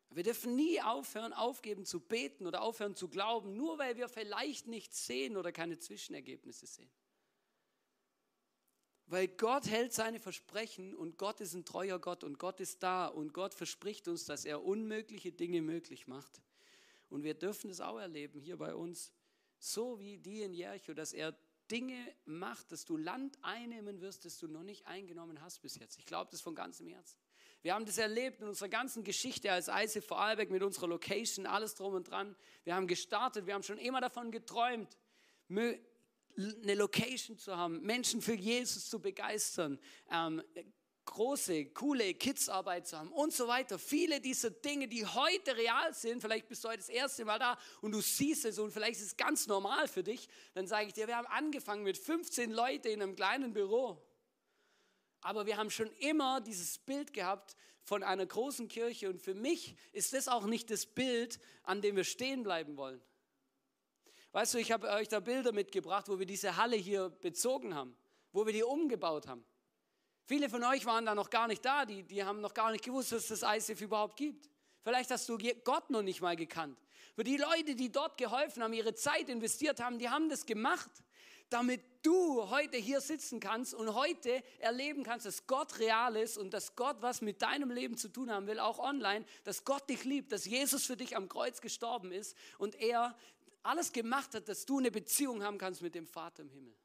Wir 0.10 0.24
dürfen 0.24 0.56
nie 0.56 0.82
aufhören, 0.82 1.34
aufgeben 1.34 1.86
zu 1.86 2.00
beten 2.00 2.48
oder 2.48 2.62
aufhören 2.62 2.96
zu 2.96 3.10
glauben, 3.10 3.56
nur 3.56 3.77
weil 3.77 3.98
wir 3.98 4.08
vielleicht 4.08 4.67
nichts 4.67 5.06
sehen 5.06 5.38
oder 5.38 5.51
keine 5.51 5.77
Zwischenergebnisse 5.77 6.65
sehen. 6.65 6.89
Weil 9.08 9.30
Gott 9.30 9.68
hält 9.68 9.94
seine 9.94 10.20
Versprechen 10.20 10.94
und 10.94 11.18
Gott 11.18 11.40
ist 11.40 11.54
ein 11.54 11.64
treuer 11.64 11.98
Gott 11.98 12.26
und 12.26 12.40
Gott 12.40 12.60
ist 12.60 12.84
da 12.84 13.08
und 13.08 13.34
Gott 13.34 13.54
verspricht 13.54 14.08
uns, 14.10 14.26
dass 14.26 14.44
er 14.44 14.64
unmögliche 14.64 15.32
Dinge 15.32 15.62
möglich 15.62 16.08
macht. 16.08 16.42
Und 17.10 17.24
wir 17.24 17.34
dürfen 17.34 17.70
es 17.70 17.80
auch 17.80 17.98
erleben 17.98 18.42
hier 18.42 18.58
bei 18.58 18.76
uns 18.76 19.14
so 19.60 20.00
wie 20.00 20.18
die 20.18 20.42
in 20.42 20.54
Jericho, 20.54 20.94
dass 20.94 21.14
er 21.14 21.36
Dinge 21.72 21.98
macht, 22.26 22.72
dass 22.72 22.86
du 22.86 22.98
Land 22.98 23.38
einnehmen 23.42 24.02
wirst, 24.02 24.26
das 24.26 24.38
du 24.38 24.48
noch 24.48 24.64
nicht 24.64 24.86
eingenommen 24.88 25.42
hast 25.42 25.62
bis 25.62 25.76
jetzt. 25.76 25.98
Ich 25.98 26.06
glaube 26.06 26.30
das 26.32 26.42
von 26.42 26.56
ganzem 26.56 26.88
Herzen. 26.88 27.18
Wir 27.62 27.74
haben 27.74 27.86
das 27.86 27.98
erlebt 27.98 28.42
in 28.42 28.48
unserer 28.48 28.70
ganzen 28.70 29.04
Geschichte 29.04 29.52
als 29.52 29.68
Eise 29.68 30.02
Vorarlberg 30.02 30.50
mit 30.50 30.64
unserer 30.64 30.88
Location, 30.88 31.46
alles 31.46 31.76
drum 31.76 31.94
und 31.96 32.10
dran. 32.10 32.36
Wir 32.64 32.76
haben 32.76 32.88
gestartet, 32.88 33.48
wir 33.48 33.54
haben 33.54 33.64
schon 33.64 33.80
immer 33.80 34.00
davon 34.00 34.32
geträumt, 34.32 34.98
eine 36.38 36.75
Location 36.75 37.38
zu 37.38 37.56
haben, 37.58 37.82
Menschen 37.82 38.22
für 38.22 38.36
Jesus 38.36 38.89
zu 38.89 39.00
begeistern, 39.00 39.79
ähm, 40.12 40.41
große, 41.06 41.67
coole 41.67 42.13
Kidsarbeit 42.13 42.86
zu 42.86 42.98
haben 42.98 43.12
und 43.12 43.34
so 43.34 43.48
weiter. 43.48 43.79
Viele 43.79 44.22
dieser 44.22 44.52
Dinge, 44.52 44.88
die 44.88 45.06
heute 45.06 45.58
real 45.58 45.93
sind, 45.93 46.21
vielleicht 46.21 46.47
bist 46.47 46.63
du 46.63 46.67
heute 46.67 46.80
das 46.80 46.89
erste 46.89 47.26
Mal 47.26 47.39
da 47.39 47.58
und 47.82 47.93
du 47.93 48.02
siehst 48.02 48.45
es 48.45 48.60
und 48.60 48.71
vielleicht 48.71 49.00
ist 49.00 49.08
es 49.08 49.17
ganz 49.17 49.47
normal 49.47 49.88
für 49.88 50.04
dich, 50.04 50.28
dann 50.54 50.67
sage 50.67 50.88
ich 50.88 50.93
dir, 50.93 51.08
wir 51.08 51.17
haben 51.17 51.28
angefangen 51.28 51.84
mit 51.84 51.97
15 51.97 52.52
Leuten 52.52 52.89
in 52.89 53.02
einem 53.02 53.15
kleinen 53.15 53.54
Büro. 53.54 54.04
Aber 55.21 55.47
wir 55.47 55.58
haben 55.58 55.71
schon 55.71 55.91
immer 55.93 56.41
dieses 56.41 56.78
Bild 56.78 57.13
gehabt 57.13 57.56
von 57.82 58.04
einer 58.04 58.26
großen 58.26 58.67
Kirche 58.67 59.10
und 59.10 59.21
für 59.21 59.34
mich 59.34 59.76
ist 59.93 60.13
das 60.13 60.28
auch 60.28 60.45
nicht 60.45 60.69
das 60.69 60.86
Bild, 60.86 61.39
an 61.63 61.82
dem 61.82 61.95
wir 61.95 62.04
stehen 62.04 62.43
bleiben 62.43 62.78
wollen. 62.78 63.02
Weißt 64.32 64.54
du, 64.54 64.58
ich 64.58 64.72
habe 64.72 64.90
euch 64.90 65.08
da 65.08 65.20
Bilder 65.20 65.52
mitgebracht, 65.52 66.10
wo 66.10 66.20
wir 66.20 66.26
diese 66.26 66.58
Halle 66.58 66.76
hier 66.76 67.10
bezogen 67.10 67.74
haben, 67.74 67.96
wo 68.32 68.46
wir 68.46 68.54
die 68.54 68.63
umgebaut 68.63 69.28
haben. 69.28 69.46
Viele 70.26 70.50
von 70.50 70.63
euch 70.63 70.86
waren 70.86 71.06
da 71.06 71.16
noch 71.16 71.30
gar 71.30 71.48
nicht 71.48 71.63
da, 71.63 71.86
die, 71.86 72.04
die 72.04 72.24
haben 72.24 72.42
noch 72.42 72.54
gar 72.54 72.72
nicht 72.72 72.84
gewusst, 72.84 73.13
dass 73.13 73.30
es 73.30 73.40
das 73.40 73.70
ICF 73.70 73.82
überhaupt 73.82 74.18
gibt. 74.18 74.50
Vielleicht 74.84 75.10
hast 75.12 75.28
du 75.30 75.38
Gott 75.63 75.90
noch 75.90 76.02
nicht 76.02 76.22
mal 76.22 76.36
gekannt. 76.36 76.78
Aber 77.13 77.24
die 77.24 77.38
Leute, 77.38 77.76
die 77.76 77.92
dort 77.92 78.18
geholfen 78.18 78.62
haben, 78.62 78.74
ihre 78.74 78.94
Zeit 78.94 79.30
investiert 79.30 79.80
haben, 79.80 79.98
die 79.98 80.10
haben 80.10 80.30
das 80.30 80.46
gemacht, 80.46 80.92
damit 81.50 81.82
du 82.04 82.50
heute 82.50 82.78
hier 82.78 83.02
sitzen 83.02 83.40
kannst 83.40 83.74
und 83.74 83.94
heute 83.94 84.44
erleben 84.60 85.04
kannst, 85.04 85.26
dass 85.26 85.48
Gott 85.48 85.80
real 85.80 86.16
ist 86.16 86.38
und 86.38 86.54
dass 86.54 86.76
Gott 86.76 86.98
was 87.02 87.22
mit 87.22 87.42
deinem 87.42 87.72
Leben 87.72 87.98
zu 87.98 88.10
tun 88.10 88.30
haben 88.30 88.48
will, 88.48 88.60
auch 88.60 88.80
online, 88.80 89.26
dass 89.46 89.63
Gott 89.63 89.90
dich 89.90 90.04
liebt, 90.04 90.32
dass 90.32 90.46
Jesus 90.46 90.86
für 90.86 90.98
dich 90.98 91.16
am 91.16 91.30
Kreuz 91.30 91.62
gestorben 91.62 92.12
ist 92.12 92.36
und 92.58 92.76
er 92.76 93.16
alles 93.63 93.91
gemacht 93.91 94.34
hat, 94.34 94.48
dass 94.48 94.65
du 94.65 94.80
eine 94.80 94.91
Beziehung 94.91 95.43
haben 95.43 95.58
kannst 95.58 95.82
mit 95.82 95.96
dem 95.96 96.08
Vater 96.08 96.43
im 96.43 96.50
Himmel. 96.50 96.76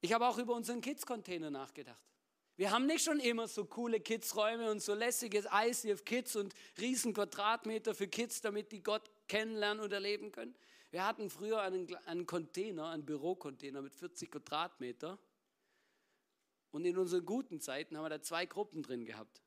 Ich 0.00 0.12
habe 0.12 0.26
auch 0.26 0.38
über 0.38 0.54
unseren 0.54 0.80
Kids-Container 0.80 1.50
nachgedacht. 1.50 2.02
Wir 2.56 2.70
haben 2.70 2.86
nicht 2.86 3.04
schon 3.04 3.18
immer 3.20 3.48
so 3.48 3.64
coole 3.64 4.00
Kids-Räume 4.00 4.70
und 4.70 4.82
so 4.82 4.94
lässiges 4.94 5.46
ICF 5.50 6.04
Kids 6.04 6.36
und 6.36 6.54
riesen 6.78 7.14
Quadratmeter 7.14 7.94
für 7.94 8.08
Kids, 8.08 8.40
damit 8.40 8.72
die 8.72 8.82
Gott 8.82 9.10
kennenlernen 9.28 9.82
und 9.82 9.92
erleben 9.92 10.32
können. 10.32 10.54
Wir 10.90 11.06
hatten 11.06 11.30
früher 11.30 11.62
einen, 11.62 11.94
einen 12.04 12.26
Container, 12.26 12.88
einen 12.90 13.06
Bürocontainer 13.06 13.80
mit 13.80 13.94
40 13.94 14.30
Quadratmeter. 14.30 15.18
Und 16.70 16.84
in 16.84 16.98
unseren 16.98 17.24
guten 17.24 17.60
Zeiten 17.60 17.96
haben 17.96 18.04
wir 18.04 18.10
da 18.10 18.20
zwei 18.20 18.44
Gruppen 18.44 18.82
drin 18.82 19.06
gehabt. 19.06 19.42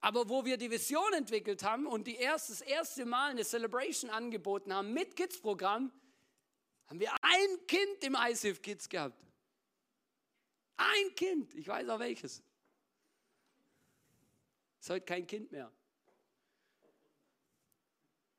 Aber 0.00 0.28
wo 0.28 0.44
wir 0.44 0.56
die 0.56 0.70
Vision 0.70 1.12
entwickelt 1.12 1.62
haben 1.62 1.86
und 1.86 2.06
die 2.06 2.16
erst, 2.16 2.50
das 2.50 2.60
erste 2.60 3.04
Mal 3.04 3.30
eine 3.30 3.44
Celebration 3.44 4.10
angeboten 4.10 4.72
haben 4.72 4.92
mit 4.92 5.16
Kids-Programm, 5.16 5.92
haben 6.86 7.00
wir 7.00 7.12
ein 7.20 7.66
Kind 7.66 8.04
im 8.04 8.14
ISIF 8.14 8.62
Kids 8.62 8.88
gehabt. 8.88 9.20
Ein 10.76 11.14
Kind, 11.16 11.54
ich 11.54 11.66
weiß 11.66 11.88
auch 11.88 11.98
welches. 11.98 12.42
Ist 14.80 14.90
heute 14.90 15.04
kein 15.04 15.26
Kind 15.26 15.50
mehr. 15.50 15.72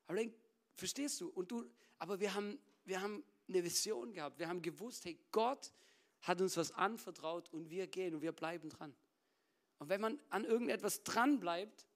Aber 0.06 0.16
denk, 0.16 0.34
verstehst 0.74 1.20
du? 1.20 1.28
Und 1.28 1.50
du, 1.50 1.70
aber 1.98 2.18
wir 2.18 2.34
haben, 2.34 2.58
wir 2.84 3.00
haben 3.00 3.22
eine 3.46 3.62
Vision 3.62 4.12
gehabt. 4.12 4.38
Wir 4.38 4.48
haben 4.48 4.62
gewusst, 4.62 5.04
hey, 5.04 5.18
Gott 5.30 5.72
hat 6.22 6.40
uns 6.40 6.56
was 6.56 6.72
anvertraut 6.72 7.52
und 7.52 7.70
wir 7.70 7.86
gehen 7.86 8.14
und 8.14 8.22
wir 8.22 8.32
bleiben 8.32 8.70
dran. 8.70 8.94
Und 9.80 9.88
wenn 9.88 10.02
man 10.02 10.20
an 10.28 10.44
irgendetwas 10.44 11.02
dran 11.04 11.40
bleibt, 11.40 11.86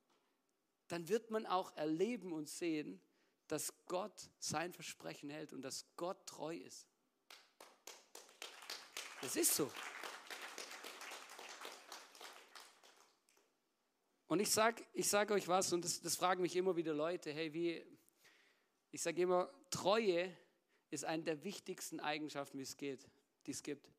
dann 0.88 1.07
wird 1.09 1.31
man 1.31 1.44
auch 1.44 1.77
erleben 1.77 2.33
und 2.33 2.49
sehen, 2.49 2.99
dass 3.47 3.75
Gott 3.85 4.31
sein 4.38 4.73
Versprechen 4.73 5.29
hält 5.29 5.53
und 5.53 5.61
dass 5.61 5.87
Gott 5.97 6.27
treu 6.27 6.57
ist. 6.57 6.88
Das 9.20 9.37
ist 9.37 9.55
so. 9.55 9.70
Und 14.29 14.40
ich 14.40 14.51
sage 14.51 14.83
ich 14.94 15.07
sag 15.07 15.31
euch 15.31 15.47
was, 15.47 15.70
und 15.75 15.85
das, 15.85 16.01
das 16.01 16.16
fragen 16.16 16.40
mich 16.40 16.57
immer 16.57 16.77
wieder 16.77 16.94
Leute, 16.94 17.35
hey, 17.35 17.53
wie, 17.53 17.85
ich 18.92 19.03
sage 19.03 19.20
immer, 19.20 19.53
Treue 19.68 20.35
ist 20.88 21.05
eine 21.05 21.23
der 21.23 21.44
wichtigsten 21.44 22.01
Eigenschaften, 22.01 22.59
wie 22.59 22.62
es 22.62 22.79
geht, 22.79 23.07
die 23.44 23.51
es 23.51 23.62
gibt. 23.62 23.90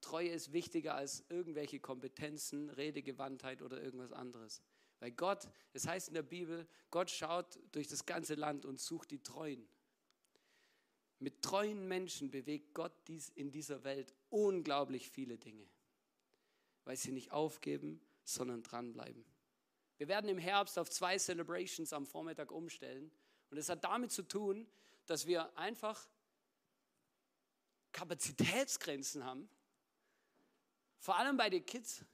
Treue 0.00 0.30
ist 0.30 0.52
wichtiger 0.52 0.94
als 0.94 1.24
irgendwelche 1.28 1.80
Kompetenzen, 1.80 2.70
Redegewandtheit 2.70 3.62
oder 3.62 3.82
irgendwas 3.82 4.12
anderes. 4.12 4.62
Weil 4.98 5.12
Gott, 5.12 5.48
es 5.72 5.86
heißt 5.86 6.08
in 6.08 6.14
der 6.14 6.22
Bibel, 6.22 6.66
Gott 6.90 7.10
schaut 7.10 7.58
durch 7.72 7.88
das 7.88 8.06
ganze 8.06 8.34
Land 8.34 8.66
und 8.66 8.78
sucht 8.78 9.10
die 9.10 9.22
Treuen. 9.22 9.66
Mit 11.18 11.42
treuen 11.42 11.86
Menschen 11.86 12.30
bewegt 12.30 12.74
Gott 12.74 12.92
dies 13.08 13.28
in 13.30 13.50
dieser 13.50 13.84
Welt 13.84 14.14
unglaublich 14.30 15.10
viele 15.10 15.36
Dinge, 15.36 15.66
weil 16.84 16.96
sie 16.96 17.12
nicht 17.12 17.30
aufgeben, 17.32 18.00
sondern 18.24 18.62
dranbleiben. 18.62 19.24
Wir 19.98 20.08
werden 20.08 20.30
im 20.30 20.38
Herbst 20.38 20.78
auf 20.78 20.88
zwei 20.88 21.18
Celebrations 21.18 21.92
am 21.92 22.06
Vormittag 22.06 22.50
umstellen 22.50 23.10
und 23.50 23.58
es 23.58 23.68
hat 23.68 23.84
damit 23.84 24.12
zu 24.12 24.22
tun, 24.22 24.66
dass 25.04 25.26
wir 25.26 25.56
einfach 25.58 26.08
Kapazitätsgrenzen 27.92 29.24
haben, 29.24 29.50
vor 31.10 31.18
allem 31.18 31.36
bei 31.36 31.50
den 31.50 31.66
Kids 31.66 32.04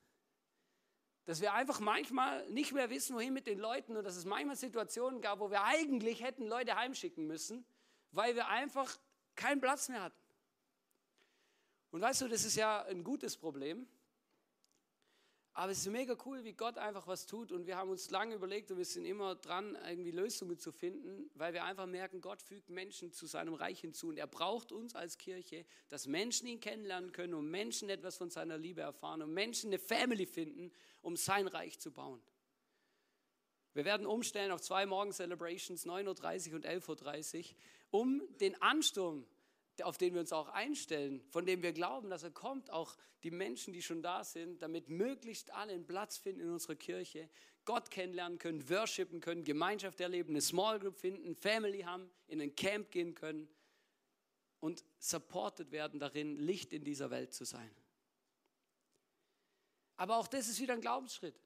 dass 1.26 1.40
wir 1.40 1.52
einfach 1.52 1.80
manchmal 1.80 2.48
nicht 2.50 2.72
mehr 2.72 2.88
wissen, 2.88 3.14
wohin 3.14 3.34
mit 3.34 3.46
den 3.46 3.58
Leuten 3.58 3.96
und 3.96 4.04
dass 4.04 4.16
es 4.16 4.24
manchmal 4.24 4.56
Situationen 4.56 5.20
gab, 5.20 5.40
wo 5.40 5.50
wir 5.50 5.64
eigentlich 5.64 6.22
hätten 6.22 6.46
Leute 6.46 6.76
heimschicken 6.76 7.26
müssen, 7.26 7.66
weil 8.12 8.36
wir 8.36 8.46
einfach 8.48 8.96
keinen 9.34 9.60
Platz 9.60 9.88
mehr 9.88 10.02
hatten. 10.04 10.16
Und 11.90 12.00
weißt 12.00 12.22
du, 12.22 12.28
das 12.28 12.44
ist 12.44 12.54
ja 12.54 12.84
ein 12.84 13.02
gutes 13.02 13.36
Problem. 13.36 13.88
Aber 15.58 15.72
es 15.72 15.78
ist 15.78 15.86
mega 15.90 16.14
cool, 16.26 16.44
wie 16.44 16.52
Gott 16.52 16.76
einfach 16.76 17.06
was 17.06 17.24
tut. 17.24 17.50
Und 17.50 17.66
wir 17.66 17.78
haben 17.78 17.88
uns 17.88 18.10
lange 18.10 18.34
überlegt 18.34 18.70
und 18.70 18.76
wir 18.76 18.84
sind 18.84 19.06
immer 19.06 19.36
dran, 19.36 19.74
irgendwie 19.88 20.10
Lösungen 20.10 20.58
zu 20.58 20.70
finden, 20.70 21.30
weil 21.32 21.54
wir 21.54 21.64
einfach 21.64 21.86
merken, 21.86 22.20
Gott 22.20 22.42
fügt 22.42 22.68
Menschen 22.68 23.10
zu 23.10 23.24
seinem 23.24 23.54
Reich 23.54 23.80
hinzu. 23.80 24.08
Und 24.08 24.18
er 24.18 24.26
braucht 24.26 24.70
uns 24.70 24.94
als 24.94 25.16
Kirche, 25.16 25.64
dass 25.88 26.06
Menschen 26.06 26.46
ihn 26.46 26.60
kennenlernen 26.60 27.10
können 27.10 27.32
und 27.32 27.50
Menschen 27.50 27.88
etwas 27.88 28.18
von 28.18 28.28
seiner 28.28 28.58
Liebe 28.58 28.82
erfahren 28.82 29.22
und 29.22 29.32
Menschen 29.32 29.68
eine 29.70 29.78
Family 29.78 30.26
finden, 30.26 30.72
um 31.00 31.16
sein 31.16 31.48
Reich 31.48 31.80
zu 31.80 31.90
bauen. 31.90 32.20
Wir 33.72 33.86
werden 33.86 34.04
umstellen 34.04 34.52
auf 34.52 34.60
zwei 34.60 34.84
Morgen-Celebrations, 34.84 35.86
9.30 35.86 36.50
Uhr 36.50 36.56
und 36.56 36.66
11.30 36.66 37.38
Uhr, 37.38 37.56
um 37.92 38.22
den 38.40 38.60
Ansturm 38.60 39.26
auf 39.82 39.98
den 39.98 40.14
wir 40.14 40.20
uns 40.20 40.32
auch 40.32 40.48
einstellen, 40.48 41.22
von 41.30 41.46
dem 41.46 41.62
wir 41.62 41.72
glauben, 41.72 42.10
dass 42.10 42.22
er 42.22 42.30
kommt, 42.30 42.70
auch 42.70 42.96
die 43.22 43.30
Menschen, 43.30 43.72
die 43.72 43.82
schon 43.82 44.02
da 44.02 44.24
sind, 44.24 44.62
damit 44.62 44.88
möglichst 44.88 45.52
alle 45.52 45.72
einen 45.72 45.86
Platz 45.86 46.16
finden 46.16 46.42
in 46.42 46.50
unserer 46.50 46.76
Kirche, 46.76 47.28
Gott 47.64 47.90
kennenlernen 47.90 48.38
können, 48.38 48.68
worshipen 48.68 49.20
können, 49.20 49.44
Gemeinschaft 49.44 50.00
erleben, 50.00 50.30
eine 50.30 50.40
Small 50.40 50.78
Group 50.78 50.96
finden, 50.96 51.34
Family 51.34 51.82
haben, 51.82 52.10
in 52.28 52.40
ein 52.40 52.54
Camp 52.54 52.90
gehen 52.90 53.14
können 53.14 53.48
und 54.60 54.84
supported 54.98 55.72
werden 55.72 55.98
darin, 55.98 56.36
Licht 56.36 56.72
in 56.72 56.84
dieser 56.84 57.10
Welt 57.10 57.34
zu 57.34 57.44
sein. 57.44 57.70
Aber 59.96 60.16
auch 60.18 60.28
das 60.28 60.48
ist 60.48 60.60
wieder 60.60 60.74
ein 60.74 60.80
Glaubensschritt. 60.80 61.40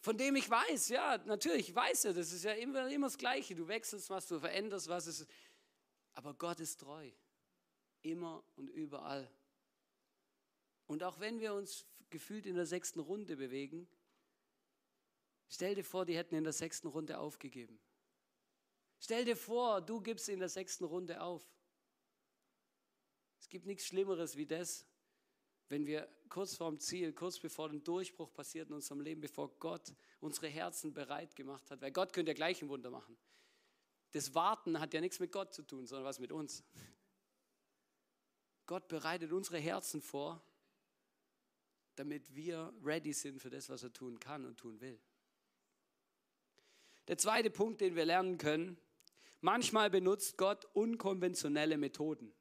Von 0.00 0.16
dem 0.16 0.36
ich 0.36 0.48
weiß, 0.48 0.88
ja, 0.90 1.18
natürlich, 1.26 1.70
ich 1.70 1.74
weiß 1.74 2.04
ja, 2.04 2.12
das 2.12 2.32
ist 2.32 2.44
ja 2.44 2.52
immer, 2.52 2.88
immer 2.88 3.08
das 3.08 3.18
Gleiche. 3.18 3.54
Du 3.54 3.66
wechselst 3.66 4.08
was, 4.08 4.28
du 4.28 4.38
veränderst 4.38 4.88
was. 4.88 5.06
Es 5.06 5.20
ist, 5.22 5.30
aber 6.16 6.32
Gott 6.32 6.60
ist 6.60 6.80
treu, 6.80 7.10
immer 8.02 8.42
und 8.56 8.68
überall. 8.68 9.30
Und 10.86 11.02
auch 11.02 11.20
wenn 11.20 11.40
wir 11.40 11.52
uns 11.52 11.86
gefühlt 12.08 12.46
in 12.46 12.54
der 12.56 12.64
sechsten 12.64 13.00
Runde 13.00 13.36
bewegen, 13.36 13.86
stell 15.48 15.74
dir 15.74 15.84
vor, 15.84 16.06
die 16.06 16.16
hätten 16.16 16.34
in 16.34 16.44
der 16.44 16.54
sechsten 16.54 16.88
Runde 16.88 17.18
aufgegeben. 17.18 17.78
Stell 18.98 19.26
dir 19.26 19.36
vor, 19.36 19.82
du 19.82 20.00
gibst 20.00 20.30
in 20.30 20.38
der 20.38 20.48
sechsten 20.48 20.84
Runde 20.84 21.20
auf. 21.20 21.46
Es 23.38 23.50
gibt 23.50 23.66
nichts 23.66 23.84
Schlimmeres 23.84 24.36
wie 24.38 24.46
das, 24.46 24.86
wenn 25.68 25.84
wir 25.84 26.08
kurz 26.30 26.56
vorm 26.56 26.80
Ziel, 26.80 27.12
kurz 27.12 27.38
bevor 27.38 27.68
ein 27.68 27.84
Durchbruch 27.84 28.32
passiert 28.32 28.68
in 28.68 28.74
unserem 28.76 29.02
Leben, 29.02 29.20
bevor 29.20 29.50
Gott 29.58 29.94
unsere 30.20 30.48
Herzen 30.48 30.94
bereit 30.94 31.36
gemacht 31.36 31.70
hat, 31.70 31.82
weil 31.82 31.92
Gott 31.92 32.14
könnte 32.14 32.30
ja 32.30 32.34
gleich 32.34 32.62
ein 32.62 32.70
Wunder 32.70 32.90
machen 32.90 33.18
das 34.12 34.34
Warten 34.34 34.80
hat 34.80 34.94
ja 34.94 35.00
nichts 35.00 35.20
mit 35.20 35.32
Gott 35.32 35.52
zu 35.52 35.62
tun, 35.62 35.86
sondern 35.86 36.04
was 36.04 36.18
mit 36.18 36.32
uns. 36.32 36.64
Gott 38.66 38.88
bereitet 38.88 39.32
unsere 39.32 39.58
Herzen 39.58 40.02
vor, 40.02 40.42
damit 41.94 42.34
wir 42.34 42.72
ready 42.82 43.12
sind 43.12 43.40
für 43.40 43.50
das, 43.50 43.68
was 43.68 43.82
er 43.82 43.92
tun 43.92 44.18
kann 44.20 44.44
und 44.44 44.58
tun 44.58 44.80
will. 44.80 45.00
Der 47.08 47.18
zweite 47.18 47.50
Punkt, 47.50 47.80
den 47.80 47.94
wir 47.94 48.04
lernen 48.04 48.38
können, 48.38 48.78
manchmal 49.40 49.90
benutzt 49.90 50.36
Gott 50.36 50.64
unkonventionelle 50.74 51.78
Methoden. 51.78 52.32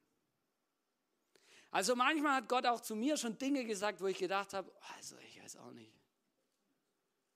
Also 1.72 1.96
manchmal 1.96 2.38
hat 2.38 2.50
Gott 2.50 2.66
auch 2.66 2.82
zu 2.82 2.96
mir 2.96 3.18
schon 3.18 3.38
Dinge 3.38 3.66
gesagt, 3.66 4.02
wo 4.02 4.08
ich 4.08 4.18
gedacht 4.18 4.54
habe, 4.54 4.72
also 4.96 5.18
ich 5.18 5.42
weiß 5.42 5.58
auch 5.58 5.74
nicht. 5.74 5.94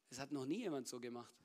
Das 0.10 0.20
hat 0.20 0.32
noch 0.32 0.46
nie 0.46 0.60
jemand 0.60 0.88
so 0.88 1.00
gemacht. 1.00 1.38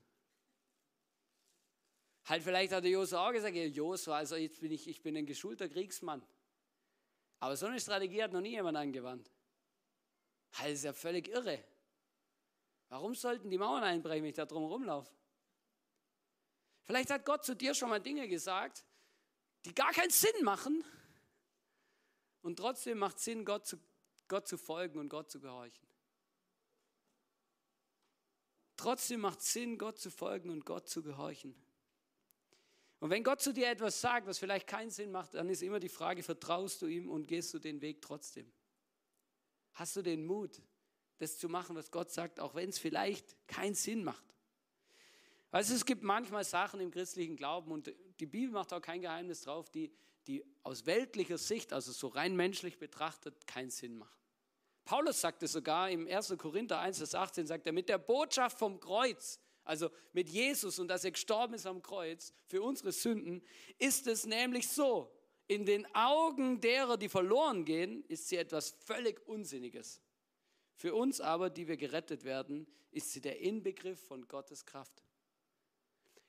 Halt, 2.25 2.43
vielleicht 2.43 2.73
hat 2.73 2.83
der 2.83 2.91
Josua 2.91 3.27
auch 3.27 3.31
gesagt, 3.31 3.55
ja, 3.55 3.65
Josua, 3.65 4.17
also 4.17 4.35
jetzt 4.35 4.59
bin 4.59 4.71
ich, 4.71 4.87
ich 4.87 5.01
bin 5.01 5.15
ein 5.15 5.25
geschulter 5.25 5.69
Kriegsmann. 5.69 6.25
Aber 7.39 7.55
so 7.55 7.67
eine 7.67 7.79
Strategie 7.79 8.23
hat 8.23 8.33
noch 8.33 8.41
nie 8.41 8.51
jemand 8.51 8.77
angewandt. 8.77 9.29
Halt, 10.53 10.73
ist 10.73 10.83
ja 10.83 10.93
völlig 10.93 11.27
irre. 11.27 11.63
Warum 12.89 13.13
sollten 13.13 13.49
die 13.49 13.57
Mauern 13.57 13.83
einbrechen, 13.83 14.23
wenn 14.23 14.29
ich 14.29 14.35
da 14.35 14.45
drum 14.45 14.65
rumlaufe? 14.65 15.11
Vielleicht 16.83 17.09
hat 17.09 17.25
Gott 17.25 17.43
zu 17.43 17.55
dir 17.55 17.73
schon 17.73 17.89
mal 17.89 17.99
Dinge 18.01 18.27
gesagt, 18.27 18.85
die 19.65 19.73
gar 19.73 19.91
keinen 19.91 20.11
Sinn 20.11 20.43
machen. 20.43 20.83
Und 22.41 22.57
trotzdem 22.57 22.99
macht 22.99 23.19
Sinn, 23.19 23.43
Gott 23.43 23.65
zu, 23.65 23.77
Gott 24.27 24.47
zu 24.47 24.57
folgen 24.57 24.99
und 24.99 25.09
Gott 25.09 25.29
zu 25.29 25.39
gehorchen. 25.39 25.87
Trotzdem 28.77 29.21
macht 29.21 29.41
Sinn, 29.41 29.77
Gott 29.77 29.99
zu 29.99 30.11
folgen 30.11 30.49
und 30.49 30.65
Gott 30.65 30.87
zu 30.87 31.01
gehorchen. 31.01 31.55
Und 32.99 33.09
wenn 33.09 33.23
Gott 33.23 33.41
zu 33.41 33.53
dir 33.53 33.69
etwas 33.69 33.99
sagt, 33.99 34.27
was 34.27 34.39
vielleicht 34.39 34.67
keinen 34.67 34.89
Sinn 34.89 35.11
macht, 35.11 35.33
dann 35.33 35.49
ist 35.49 35.61
immer 35.61 35.79
die 35.79 35.89
Frage, 35.89 36.23
vertraust 36.23 36.81
du 36.81 36.87
ihm 36.87 37.09
und 37.09 37.27
gehst 37.27 37.53
du 37.53 37.59
den 37.59 37.81
Weg 37.81 38.01
trotzdem? 38.01 38.51
Hast 39.73 39.95
du 39.95 40.01
den 40.01 40.25
Mut, 40.25 40.61
das 41.17 41.37
zu 41.37 41.49
machen, 41.49 41.75
was 41.75 41.91
Gott 41.91 42.11
sagt, 42.11 42.39
auch 42.39 42.55
wenn 42.55 42.69
es 42.69 42.79
vielleicht 42.79 43.35
keinen 43.47 43.75
Sinn 43.75 44.03
macht? 44.03 44.23
Also 45.51 45.73
es 45.73 45.85
gibt 45.85 46.03
manchmal 46.03 46.43
Sachen 46.43 46.79
im 46.79 46.91
christlichen 46.91 47.35
Glauben 47.35 47.71
und 47.71 47.93
die 48.19 48.25
Bibel 48.25 48.51
macht 48.51 48.73
auch 48.73 48.81
kein 48.81 49.01
Geheimnis 49.01 49.41
drauf, 49.41 49.69
die, 49.69 49.93
die 50.27 50.43
aus 50.63 50.85
weltlicher 50.85 51.37
Sicht, 51.37 51.71
also 51.71 51.91
so 51.91 52.07
rein 52.07 52.35
menschlich 52.35 52.77
betrachtet, 52.77 53.47
keinen 53.47 53.69
Sinn 53.69 53.97
machen. 53.97 54.19
Paulus 54.83 55.21
sagt 55.21 55.43
es 55.43 55.53
sogar 55.53 55.89
im 55.89 56.07
1. 56.07 56.35
Korinther 56.37 56.79
1, 56.79 56.97
Vers 56.97 57.15
18, 57.15 57.47
sagt 57.47 57.65
er, 57.67 57.73
mit 57.73 57.89
der 57.89 57.97
Botschaft 57.97 58.59
vom 58.59 58.79
Kreuz 58.79 59.39
also 59.65 59.89
mit 60.13 60.29
Jesus 60.29 60.79
und 60.79 60.87
dass 60.87 61.03
er 61.03 61.11
gestorben 61.11 61.55
ist 61.55 61.65
am 61.65 61.81
Kreuz 61.81 62.33
für 62.47 62.61
unsere 62.61 62.91
Sünden, 62.91 63.43
ist 63.77 64.07
es 64.07 64.25
nämlich 64.25 64.69
so, 64.69 65.11
in 65.47 65.65
den 65.65 65.85
Augen 65.93 66.59
derer, 66.59 66.97
die 66.97 67.09
verloren 67.09 67.65
gehen, 67.65 68.03
ist 68.07 68.29
sie 68.29 68.37
etwas 68.37 68.75
völlig 68.85 69.27
Unsinniges. 69.27 70.01
Für 70.75 70.95
uns 70.95 71.21
aber, 71.21 71.49
die 71.49 71.67
wir 71.67 71.77
gerettet 71.77 72.23
werden, 72.23 72.67
ist 72.91 73.11
sie 73.11 73.21
der 73.21 73.39
Inbegriff 73.39 73.99
von 73.99 74.27
Gottes 74.27 74.65
Kraft. 74.65 75.03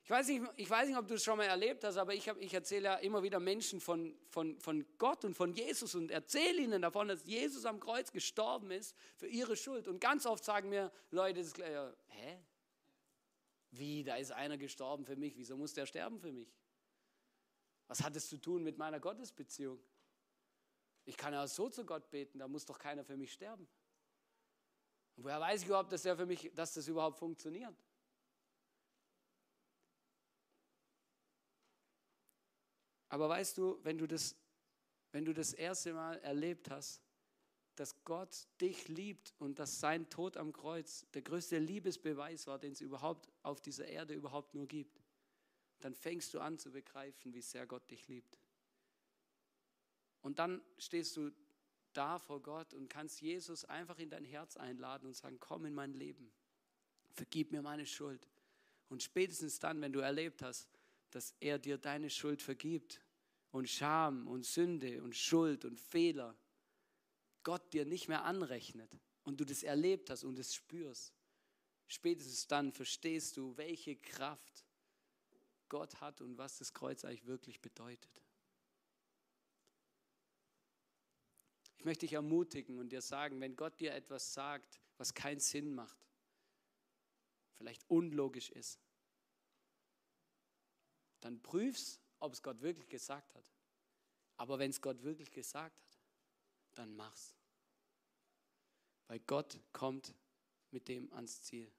Ich 0.04 0.10
weiß 0.10 0.28
nicht, 0.28 0.42
ich 0.54 0.70
weiß 0.70 0.86
nicht 0.86 0.96
ob 0.96 1.08
du 1.08 1.14
es 1.14 1.24
schon 1.24 1.36
mal 1.36 1.46
erlebt 1.46 1.82
hast, 1.82 1.96
aber 1.96 2.14
ich, 2.14 2.28
hab, 2.28 2.40
ich 2.40 2.54
erzähle 2.54 2.84
ja 2.84 2.94
immer 2.96 3.24
wieder 3.24 3.40
Menschen 3.40 3.80
von, 3.80 4.16
von, 4.28 4.60
von 4.60 4.86
Gott 4.98 5.24
und 5.24 5.34
von 5.34 5.52
Jesus 5.52 5.96
und 5.96 6.12
erzähle 6.12 6.62
ihnen 6.62 6.80
davon, 6.80 7.08
dass 7.08 7.24
Jesus 7.24 7.64
am 7.64 7.80
Kreuz 7.80 8.12
gestorben 8.12 8.70
ist 8.70 8.94
für 9.16 9.26
ihre 9.26 9.56
Schuld. 9.56 9.88
Und 9.88 10.00
ganz 10.00 10.24
oft 10.24 10.44
sagen 10.44 10.68
mir 10.68 10.92
Leute, 11.10 11.40
das, 11.40 11.58
äh, 11.58 11.90
hä? 12.06 12.38
Wie, 13.70 14.04
da 14.04 14.16
ist 14.16 14.32
einer 14.32 14.56
gestorben 14.56 15.04
für 15.04 15.16
mich, 15.16 15.36
wieso 15.36 15.56
muss 15.56 15.74
der 15.74 15.86
sterben 15.86 16.18
für 16.18 16.32
mich? 16.32 16.54
Was 17.88 18.02
hat 18.02 18.16
es 18.16 18.28
zu 18.28 18.38
tun 18.38 18.62
mit 18.62 18.78
meiner 18.78 19.00
Gottesbeziehung? 19.00 19.80
Ich 21.04 21.16
kann 21.16 21.32
ja 21.32 21.46
so 21.46 21.68
zu 21.68 21.84
Gott 21.84 22.10
beten, 22.10 22.38
da 22.38 22.48
muss 22.48 22.66
doch 22.66 22.78
keiner 22.78 23.04
für 23.04 23.16
mich 23.16 23.32
sterben. 23.32 23.68
Und 25.16 25.24
woher 25.24 25.40
weiß 25.40 25.62
ich 25.62 25.68
überhaupt, 25.68 25.92
dass, 25.92 26.02
der 26.02 26.16
für 26.16 26.26
mich, 26.26 26.50
dass 26.54 26.74
das 26.74 26.88
überhaupt 26.88 27.18
funktioniert? 27.18 27.76
Aber 33.08 33.28
weißt 33.28 33.56
du, 33.56 33.78
wenn 33.84 33.98
du 33.98 34.06
das, 34.06 34.36
wenn 35.12 35.24
du 35.24 35.32
das 35.32 35.52
erste 35.52 35.94
Mal 35.94 36.18
erlebt 36.18 36.70
hast, 36.70 37.05
dass 37.76 38.02
Gott 38.04 38.48
dich 38.60 38.88
liebt 38.88 39.34
und 39.38 39.58
dass 39.58 39.80
sein 39.80 40.08
Tod 40.08 40.36
am 40.36 40.52
Kreuz 40.52 41.06
der 41.12 41.22
größte 41.22 41.58
Liebesbeweis 41.58 42.46
war, 42.46 42.58
den 42.58 42.72
es 42.72 42.80
überhaupt 42.80 43.28
auf 43.42 43.60
dieser 43.60 43.86
Erde 43.86 44.14
überhaupt 44.14 44.54
nur 44.54 44.66
gibt, 44.66 45.00
dann 45.80 45.94
fängst 45.94 46.32
du 46.34 46.40
an 46.40 46.58
zu 46.58 46.70
begreifen, 46.70 47.34
wie 47.34 47.42
sehr 47.42 47.66
Gott 47.66 47.88
dich 47.90 48.08
liebt. 48.08 48.38
Und 50.22 50.38
dann 50.38 50.62
stehst 50.78 51.16
du 51.16 51.30
da 51.92 52.18
vor 52.18 52.42
Gott 52.42 52.74
und 52.74 52.88
kannst 52.88 53.20
Jesus 53.20 53.64
einfach 53.64 53.98
in 53.98 54.10
dein 54.10 54.24
Herz 54.24 54.56
einladen 54.56 55.06
und 55.06 55.14
sagen, 55.14 55.38
komm 55.38 55.66
in 55.66 55.74
mein 55.74 55.92
Leben, 55.92 56.32
vergib 57.12 57.52
mir 57.52 57.62
meine 57.62 57.86
Schuld. 57.86 58.26
Und 58.88 59.02
spätestens 59.02 59.58
dann, 59.58 59.80
wenn 59.80 59.92
du 59.92 60.00
erlebt 60.00 60.42
hast, 60.42 60.68
dass 61.10 61.34
er 61.40 61.58
dir 61.58 61.78
deine 61.78 62.10
Schuld 62.10 62.42
vergibt 62.42 63.00
und 63.50 63.68
Scham 63.68 64.26
und 64.28 64.44
Sünde 64.44 65.02
und 65.02 65.16
Schuld 65.16 65.64
und 65.64 65.78
Fehler, 65.78 66.36
Gott 67.46 67.72
dir 67.72 67.84
nicht 67.86 68.08
mehr 68.08 68.24
anrechnet 68.24 68.90
und 69.22 69.38
du 69.38 69.44
das 69.44 69.62
erlebt 69.62 70.10
hast 70.10 70.24
und 70.24 70.36
es 70.36 70.52
spürst, 70.52 71.14
spätestens 71.86 72.48
dann 72.48 72.72
verstehst 72.72 73.36
du, 73.36 73.56
welche 73.56 73.94
Kraft 73.94 74.66
Gott 75.68 76.00
hat 76.00 76.20
und 76.20 76.36
was 76.38 76.58
das 76.58 76.74
Kreuz 76.74 77.04
eigentlich 77.04 77.24
wirklich 77.24 77.60
bedeutet. 77.60 78.10
Ich 81.78 81.84
möchte 81.84 82.04
dich 82.06 82.14
ermutigen 82.14 82.80
und 82.80 82.88
dir 82.88 83.00
sagen, 83.00 83.40
wenn 83.40 83.54
Gott 83.54 83.78
dir 83.78 83.94
etwas 83.94 84.34
sagt, 84.34 84.80
was 84.96 85.14
keinen 85.14 85.38
Sinn 85.38 85.72
macht, 85.72 86.04
vielleicht 87.58 87.88
unlogisch 87.88 88.50
ist, 88.50 88.80
dann 91.20 91.40
prüf's, 91.40 92.00
ob 92.18 92.32
es 92.32 92.42
Gott 92.42 92.60
wirklich 92.60 92.88
gesagt 92.88 93.36
hat. 93.36 93.52
Aber 94.36 94.58
wenn 94.58 94.70
es 94.70 94.80
Gott 94.80 95.00
wirklich 95.04 95.30
gesagt 95.30 95.80
hat, 95.80 96.00
dann 96.74 96.96
mach's. 96.96 97.35
Weil 99.08 99.20
Gott 99.20 99.58
kommt 99.72 100.14
mit 100.70 100.88
dem 100.88 101.12
ans 101.12 101.42
Ziel. 101.42 101.70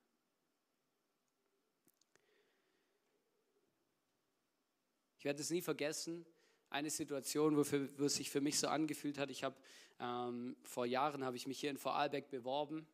Ich 5.18 5.26
werde 5.26 5.42
es 5.42 5.50
nie 5.50 5.62
vergessen, 5.62 6.26
eine 6.70 6.90
Situation, 6.90 7.58
wo, 7.58 8.06
es 8.06 8.16
sich 8.16 8.30
für 8.30 8.42
mich 8.42 8.60
so 8.60 8.68
angefühlt 8.68 9.18
hat. 9.18 9.32
Ich 9.32 9.44
habe 9.44 9.56
ähm, 10.00 10.56
vor 10.64 10.86
Jahren 10.86 11.24
habe 11.24 11.36
ich 11.38 11.48
mich 11.48 11.60
hier 11.60 11.72
in 11.72 11.78
Vorarlberg 11.78 12.30
beworben 12.30 12.88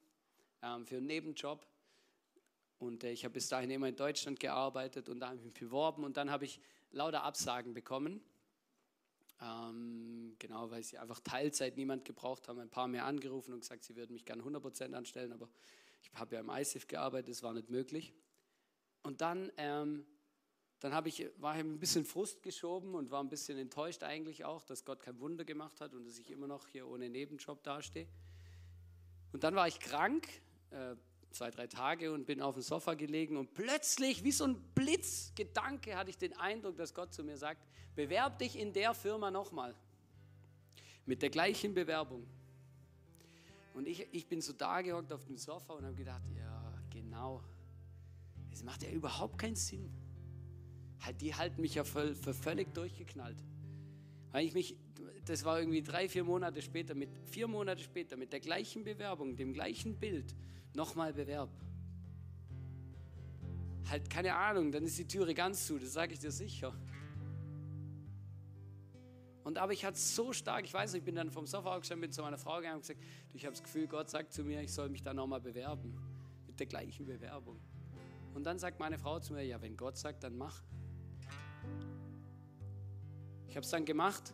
ähm, 0.62 0.86
für 0.86 0.98
einen 0.98 1.08
Nebenjob 1.08 1.68
und 2.80 3.04
äh, 3.04 3.12
ich 3.12 3.26
habe 3.26 3.34
bis 3.34 3.50
dahin 3.50 3.70
immer 3.72 3.88
in 3.88 3.96
Deutschland 3.96 4.40
gearbeitet 4.40 5.10
und 5.10 5.20
da 5.20 5.28
habe 5.28 5.38
ich 5.38 5.44
mich 5.44 5.54
beworben 5.54 6.04
und 6.04 6.18
dann 6.18 6.32
habe 6.32 6.46
ich 6.46 6.60
lauter 6.92 7.24
Absagen 7.24 7.74
bekommen. 7.74 8.22
Ähm, 9.42 10.36
genau, 10.40 10.70
weil 10.72 10.84
sie 10.84 10.98
einfach 10.98 11.20
Teilzeit 11.20 11.76
niemand 11.76 12.06
gebraucht 12.06 12.48
haben. 12.48 12.60
Ein 12.60 12.70
paar 12.70 12.88
mehr 12.88 13.06
angerufen 13.06 13.54
und 13.54 13.62
gesagt, 13.62 13.84
sie 13.84 13.96
würden 13.96 14.14
mich 14.14 14.26
gerne 14.26 14.44
100% 14.44 14.94
anstellen, 14.94 15.32
aber 15.34 15.50
ich 16.02 16.12
habe 16.14 16.36
ja 16.36 16.42
im 16.42 16.50
ISIF 16.50 16.88
gearbeitet, 16.88 17.30
das 17.30 17.44
war 17.44 17.54
nicht 17.54 17.70
möglich. 17.70 18.14
Und 19.04 19.22
dann 19.22 19.52
ähm, 19.58 20.06
dann 20.84 21.06
ich, 21.06 21.26
war 21.38 21.56
ich 21.56 21.62
ein 21.62 21.80
bisschen 21.80 22.04
Frust 22.04 22.44
geschoben 22.44 22.94
und 22.94 23.10
war 23.10 23.24
ein 23.24 23.30
bisschen 23.30 23.58
enttäuscht 23.58 24.04
eigentlich 24.04 24.44
auch, 24.44 24.66
dass 24.66 24.84
Gott 24.84 25.02
kein 25.02 25.18
Wunder 25.22 25.46
gemacht 25.46 25.80
hat 25.80 25.94
und 25.94 26.04
dass 26.04 26.18
ich 26.18 26.30
immer 26.30 26.46
noch 26.46 26.68
hier 26.68 26.90
ohne 26.90 27.08
Nebenjob 27.08 27.64
dastehe. 27.64 28.06
Und 29.32 29.46
dann 29.46 29.56
war 29.56 29.66
ich 29.66 29.80
krank, 29.80 30.28
äh, 30.72 30.98
zwei, 31.34 31.52
drei 31.52 31.68
Tage 31.68 32.12
und 32.12 32.26
bin 32.26 32.42
auf 32.42 32.56
dem 32.56 32.64
Sofa 32.64 32.94
gelegen 32.94 33.38
und 33.38 33.54
plötzlich, 33.54 34.24
wie 34.24 34.32
so 34.32 34.46
ein 34.46 34.62
Blitzgedanke, 34.76 35.96
hatte 35.96 36.10
ich 36.10 36.18
den 36.18 36.34
Eindruck, 36.38 36.78
dass 36.78 36.94
Gott 36.94 37.14
zu 37.14 37.24
mir 37.24 37.38
sagt, 37.38 37.66
bewerb 37.96 38.40
dich 38.40 38.58
in 38.58 38.74
der 38.74 38.94
Firma 38.94 39.32
nochmal. 39.32 39.76
Mit 41.06 41.22
der 41.22 41.30
gleichen 41.30 41.74
Bewerbung. 41.74 42.26
Und 43.74 43.88
ich, 43.88 44.08
ich 44.12 44.28
bin 44.28 44.40
so 44.40 44.54
da 44.54 44.82
gehockt 44.82 45.12
auf 45.12 45.26
dem 45.26 45.38
Sofa 45.38 45.74
und 45.74 45.86
habe 45.86 45.96
gedacht, 45.96 46.22
ja, 46.38 46.74
genau. 46.90 47.44
Das 48.52 48.64
macht 48.64 48.84
ja 48.84 48.90
überhaupt 48.90 49.38
keinen 49.38 49.56
Sinn 49.56 49.92
halt, 51.06 51.22
die 51.22 51.36
halten 51.36 51.62
mich 51.62 51.76
ja 51.76 51.84
für, 51.84 52.16
für 52.16 52.34
völlig 52.34 52.74
durchgeknallt. 52.74 53.38
Weil 54.32 54.46
ich 54.46 54.54
mich, 54.54 54.76
das 55.26 55.44
war 55.44 55.60
irgendwie 55.60 55.82
drei, 55.82 56.10
vier 56.10 56.24
Monate 56.24 56.62
später, 56.62 56.96
mit 56.96 57.10
vier 57.26 57.48
Monate 57.48 57.82
später, 57.82 58.18
mit 58.18 58.34
der 58.34 58.40
gleichen 58.40 58.84
Bewerbung, 58.84 59.36
dem 59.36 59.54
gleichen 59.54 59.96
Bild, 59.96 60.34
nochmal 60.76 61.14
bewerb. 61.14 61.50
Halt, 63.90 64.10
keine 64.10 64.36
Ahnung, 64.36 64.72
dann 64.72 64.84
ist 64.84 64.98
die 64.98 65.08
Türe 65.08 65.34
ganz 65.34 65.68
zu, 65.68 65.78
das 65.78 65.94
sage 65.94 66.14
ich 66.14 66.20
dir 66.20 66.32
sicher. 66.32 66.74
Und 69.44 69.58
aber 69.58 69.74
ich 69.74 69.84
hatte 69.84 70.00
so 70.00 70.32
stark, 70.32 70.64
ich 70.64 70.74
weiß 70.74 70.94
nicht, 70.94 71.00
ich 71.02 71.06
bin 71.06 71.16
dann 71.16 71.30
vom 71.30 71.46
Sofa 71.46 71.76
aufgestanden, 71.76 72.02
bin 72.02 72.12
zu 72.12 72.22
meiner 72.22 72.38
Frau 72.38 72.58
gegangen 72.58 72.76
und 72.76 72.82
gesagt, 72.82 73.02
ich 73.34 73.46
habe 73.46 73.52
das 73.52 73.62
Gefühl, 73.62 73.88
Gott 73.88 74.10
sagt 74.10 74.32
zu 74.32 74.44
mir, 74.44 74.62
ich 74.62 74.72
soll 74.72 74.90
mich 74.90 75.04
da 75.04 75.14
nochmal 75.14 75.42
bewerben. 75.42 75.98
Mit 76.48 76.60
der 76.60 76.68
gleichen 76.68 77.06
Bewerbung. 77.06 77.60
Und 78.34 78.46
dann 78.46 78.58
sagt 78.58 78.80
meine 78.80 78.98
Frau 78.98 79.20
zu 79.20 79.34
mir, 79.34 79.44
ja, 79.44 79.62
wenn 79.62 79.76
Gott 79.76 79.98
sagt, 79.98 80.24
dann 80.24 80.38
mach. 80.38 80.64
Ich 83.48 83.56
habe 83.56 83.66
es 83.66 83.70
dann 83.70 83.86
gemacht, 83.86 84.34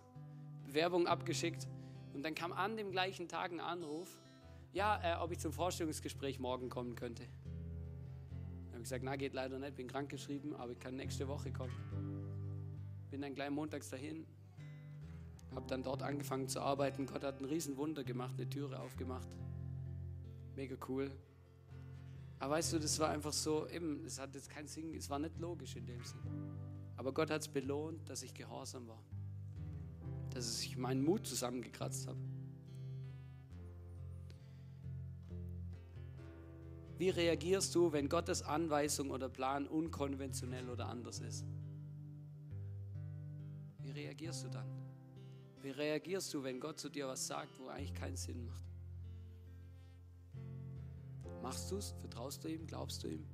Bewerbung 0.66 1.08
abgeschickt 1.08 1.68
und 2.14 2.24
dann 2.24 2.36
kam 2.36 2.52
an 2.54 2.78
dem 2.78 2.92
gleichen 2.92 3.28
Tag 3.28 3.52
ein 3.52 3.60
Anruf, 3.60 4.20
ja, 4.72 5.00
äh, 5.04 5.18
ob 5.22 5.32
ich 5.32 5.40
zum 5.40 5.52
Vorstellungsgespräch 5.52 6.40
morgen 6.40 6.70
kommen 6.70 6.96
könnte. 6.96 7.24
Dann 7.24 8.68
habe 8.68 8.78
ich 8.78 8.84
gesagt, 8.84 9.04
na 9.04 9.16
geht 9.16 9.34
leider 9.34 9.60
nicht, 9.60 9.76
bin 9.76 9.88
krankgeschrieben, 9.88 10.56
aber 10.56 10.74
ich 10.74 10.80
kann 10.80 10.96
nächste 10.96 11.28
Woche 11.28 11.52
kommen. 11.52 11.74
Bin 13.10 13.22
dann 13.22 13.34
gleich 13.34 13.50
montags 13.50 13.90
dahin, 13.90 14.28
habe 15.56 15.66
dann 15.68 15.84
dort 15.84 16.04
angefangen 16.04 16.48
zu 16.48 16.62
arbeiten. 16.62 17.08
Gott 17.08 17.24
hat 17.24 17.40
ein 17.42 17.46
Riesenwunder 17.46 18.04
gemacht, 18.04 18.36
eine 18.38 18.50
Türe 18.50 18.80
aufgemacht. 18.80 19.28
Mega 20.56 20.76
cool. 20.88 21.12
Aber 22.38 22.56
weißt 22.56 22.74
du, 22.74 22.80
das 22.80 22.98
war 23.00 23.10
einfach 23.10 23.34
so, 23.34 23.68
eben, 23.68 24.06
es 24.06 24.20
hat 24.20 24.34
jetzt 24.36 24.50
keinen 24.50 24.68
Sinn, 24.68 24.94
es 24.94 25.10
war 25.10 25.20
nicht 25.20 25.38
logisch 25.40 25.76
in 25.76 25.86
dem 25.86 26.04
Sinn. 26.04 26.20
Aber 26.96 27.14
Gott 27.14 27.32
hat 27.32 27.42
es 27.42 27.48
belohnt, 27.48 28.08
dass 28.10 28.24
ich 28.24 28.34
gehorsam 28.34 28.88
war. 28.88 29.04
Dass 30.30 30.62
ich 30.62 30.78
meinen 30.78 31.04
Mut 31.04 31.26
zusammengekratzt 31.26 32.08
habe. 32.08 32.20
Wie 37.00 37.10
reagierst 37.10 37.74
du, 37.74 37.92
wenn 37.92 38.10
Gottes 38.10 38.44
Anweisung 38.44 39.10
oder 39.10 39.30
Plan 39.30 39.66
unkonventionell 39.68 40.70
oder 40.70 40.88
anders 40.88 41.20
ist? 41.20 41.46
Wie 43.80 43.92
reagierst 43.92 44.44
du 44.44 44.50
dann? 44.50 44.68
Wie 45.62 45.72
reagierst 45.72 46.34
du, 46.34 46.44
wenn 46.44 46.60
Gott 46.60 46.80
zu 46.80 46.90
dir 46.90 47.08
was 47.08 47.26
sagt, 47.26 47.58
wo 47.58 47.70
eigentlich 47.70 47.96
keinen 47.96 48.18
Sinn 48.18 48.46
macht? 48.46 48.64
Machst 51.42 51.72
du 51.72 51.78
es? 51.78 51.96
Vertraust 52.02 52.44
du 52.44 52.50
ihm? 52.50 52.68
Glaubst 52.68 53.04
du 53.04 53.08
ihm? 53.08 53.26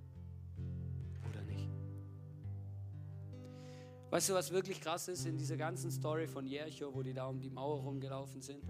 Weißt 4.12 4.30
du, 4.30 4.34
was 4.34 4.52
wirklich 4.52 4.80
krass 4.80 5.10
ist 5.10 5.26
in 5.26 5.38
dieser 5.38 5.58
ganzen 5.58 5.92
Story 5.92 6.28
von 6.28 6.46
Jericho, 6.46 6.94
wo 6.94 7.04
die 7.04 7.14
da 7.14 7.26
um 7.26 7.42
die 7.42 7.50
Mauer 7.50 7.82
rumgelaufen 7.82 8.42
sind? 8.42 8.64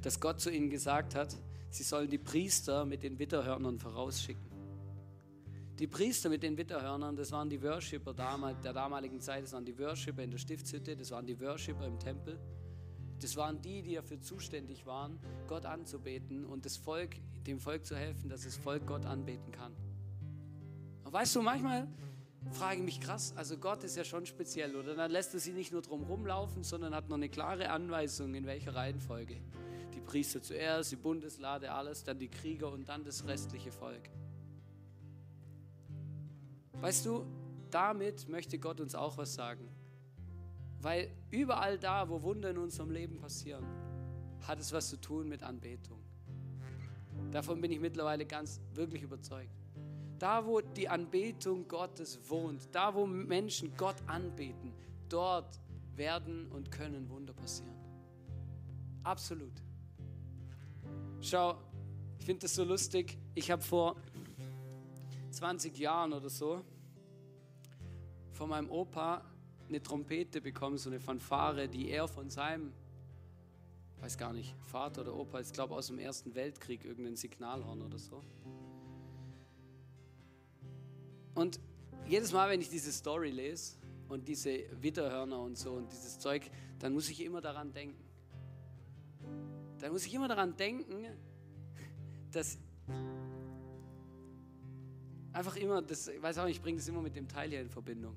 Dass 0.00 0.18
Gott 0.18 0.40
zu 0.40 0.50
ihnen 0.50 0.68
gesagt 0.68 1.14
hat, 1.14 1.36
sie 1.72 1.82
sollen 1.82 2.08
die 2.08 2.18
Priester 2.18 2.84
mit 2.84 3.02
den 3.02 3.18
Witterhörnern 3.18 3.78
vorausschicken. 3.78 4.52
Die 5.78 5.86
Priester 5.86 6.28
mit 6.28 6.42
den 6.42 6.56
Witterhörnern, 6.56 7.16
das 7.16 7.32
waren 7.32 7.48
die 7.48 7.60
Worshipper 7.62 8.12
der 8.12 8.72
damaligen 8.72 9.20
Zeit, 9.20 9.44
das 9.44 9.52
waren 9.52 9.64
die 9.64 9.76
Worshipper 9.78 10.22
in 10.22 10.30
der 10.30 10.38
Stiftshütte, 10.38 10.94
das 10.94 11.10
waren 11.10 11.26
die 11.26 11.40
Worshipper 11.40 11.86
im 11.86 11.98
Tempel. 11.98 12.38
Das 13.20 13.36
waren 13.36 13.60
die, 13.62 13.82
die 13.82 13.94
dafür 13.94 14.20
zuständig 14.20 14.84
waren, 14.84 15.18
Gott 15.48 15.64
anzubeten 15.64 16.44
und 16.44 16.66
das 16.66 16.76
Volk, 16.76 17.16
dem 17.46 17.58
Volk 17.58 17.86
zu 17.86 17.96
helfen, 17.96 18.28
dass 18.28 18.44
das 18.44 18.56
Volk 18.56 18.86
Gott 18.86 19.06
anbeten 19.06 19.50
kann. 19.52 19.72
Und 21.04 21.12
weißt 21.12 21.36
du, 21.36 21.42
manchmal 21.42 21.88
frage 22.50 22.82
mich 22.82 23.00
krass, 23.00 23.32
also 23.36 23.56
Gott 23.56 23.82
ist 23.84 23.96
ja 23.96 24.04
schon 24.04 24.26
speziell, 24.26 24.76
oder? 24.76 24.94
Dann 24.94 25.10
lässt 25.10 25.32
er 25.34 25.40
sie 25.40 25.52
nicht 25.52 25.72
nur 25.72 25.82
drum 25.82 26.02
rumlaufen, 26.02 26.64
sondern 26.64 26.94
hat 26.94 27.08
noch 27.08 27.16
eine 27.16 27.28
klare 27.28 27.70
Anweisung, 27.70 28.34
in 28.34 28.44
welcher 28.44 28.74
Reihenfolge. 28.74 29.36
Priester 30.12 30.42
zuerst, 30.42 30.92
die 30.92 30.96
Bundeslade, 30.96 31.72
alles, 31.72 32.04
dann 32.04 32.18
die 32.18 32.28
Krieger 32.28 32.70
und 32.70 32.86
dann 32.86 33.02
das 33.02 33.26
restliche 33.26 33.72
Volk. 33.72 34.10
Weißt 36.82 37.06
du, 37.06 37.24
damit 37.70 38.28
möchte 38.28 38.58
Gott 38.58 38.78
uns 38.82 38.94
auch 38.94 39.16
was 39.16 39.32
sagen. 39.32 39.66
Weil 40.82 41.10
überall 41.30 41.78
da, 41.78 42.10
wo 42.10 42.20
Wunder 42.20 42.50
in 42.50 42.58
unserem 42.58 42.90
Leben 42.90 43.16
passieren, 43.16 43.64
hat 44.46 44.60
es 44.60 44.70
was 44.70 44.90
zu 44.90 45.00
tun 45.00 45.30
mit 45.30 45.42
Anbetung. 45.42 46.02
Davon 47.30 47.62
bin 47.62 47.72
ich 47.72 47.80
mittlerweile 47.80 48.26
ganz 48.26 48.60
wirklich 48.74 49.02
überzeugt. 49.02 49.64
Da, 50.18 50.44
wo 50.44 50.60
die 50.60 50.90
Anbetung 50.90 51.66
Gottes 51.68 52.20
wohnt, 52.28 52.68
da, 52.72 52.94
wo 52.94 53.06
Menschen 53.06 53.74
Gott 53.78 53.96
anbeten, 54.06 54.74
dort 55.08 55.58
werden 55.96 56.52
und 56.52 56.70
können 56.70 57.08
Wunder 57.08 57.32
passieren. 57.32 57.80
Absolut. 59.04 59.62
Schau, 61.24 61.54
ich 62.18 62.24
finde 62.24 62.40
das 62.40 62.56
so 62.56 62.64
lustig. 62.64 63.16
Ich 63.36 63.48
habe 63.52 63.62
vor 63.62 63.94
20 65.30 65.78
Jahren 65.78 66.12
oder 66.12 66.28
so 66.28 66.64
von 68.32 68.48
meinem 68.48 68.68
Opa 68.68 69.24
eine 69.68 69.80
Trompete 69.80 70.40
bekommen, 70.40 70.78
so 70.78 70.90
eine 70.90 70.98
Fanfare, 70.98 71.68
die 71.68 71.90
er 71.90 72.08
von 72.08 72.28
seinem, 72.28 72.72
weiß 74.00 74.18
gar 74.18 74.32
nicht, 74.32 74.56
Vater 74.62 75.02
oder 75.02 75.14
Opa, 75.14 75.38
ich 75.38 75.52
glaube 75.52 75.76
aus 75.76 75.86
dem 75.86 76.00
Ersten 76.00 76.34
Weltkrieg, 76.34 76.84
irgendein 76.84 77.14
Signalhorn 77.14 77.82
oder 77.82 78.00
so. 78.00 78.20
Und 81.36 81.60
jedes 82.04 82.32
Mal, 82.32 82.50
wenn 82.50 82.60
ich 82.60 82.68
diese 82.68 82.90
Story 82.90 83.30
lese 83.30 83.76
und 84.08 84.26
diese 84.26 84.64
Witterhörner 84.82 85.38
und 85.38 85.56
so 85.56 85.74
und 85.74 85.92
dieses 85.92 86.18
Zeug, 86.18 86.50
dann 86.80 86.92
muss 86.92 87.08
ich 87.08 87.22
immer 87.24 87.40
daran 87.40 87.72
denken. 87.72 88.11
Dann 89.82 89.90
muss 89.90 90.06
ich 90.06 90.14
immer 90.14 90.28
daran 90.28 90.56
denken, 90.56 91.08
dass 92.30 92.56
einfach 95.32 95.56
immer, 95.56 95.82
das, 95.82 96.06
ich 96.06 96.22
weiß 96.22 96.38
auch 96.38 96.44
nicht, 96.44 96.58
ich 96.58 96.62
bringe 96.62 96.78
das 96.78 96.86
immer 96.86 97.02
mit 97.02 97.16
dem 97.16 97.26
Teil 97.26 97.50
hier 97.50 97.60
in 97.60 97.68
Verbindung. 97.68 98.16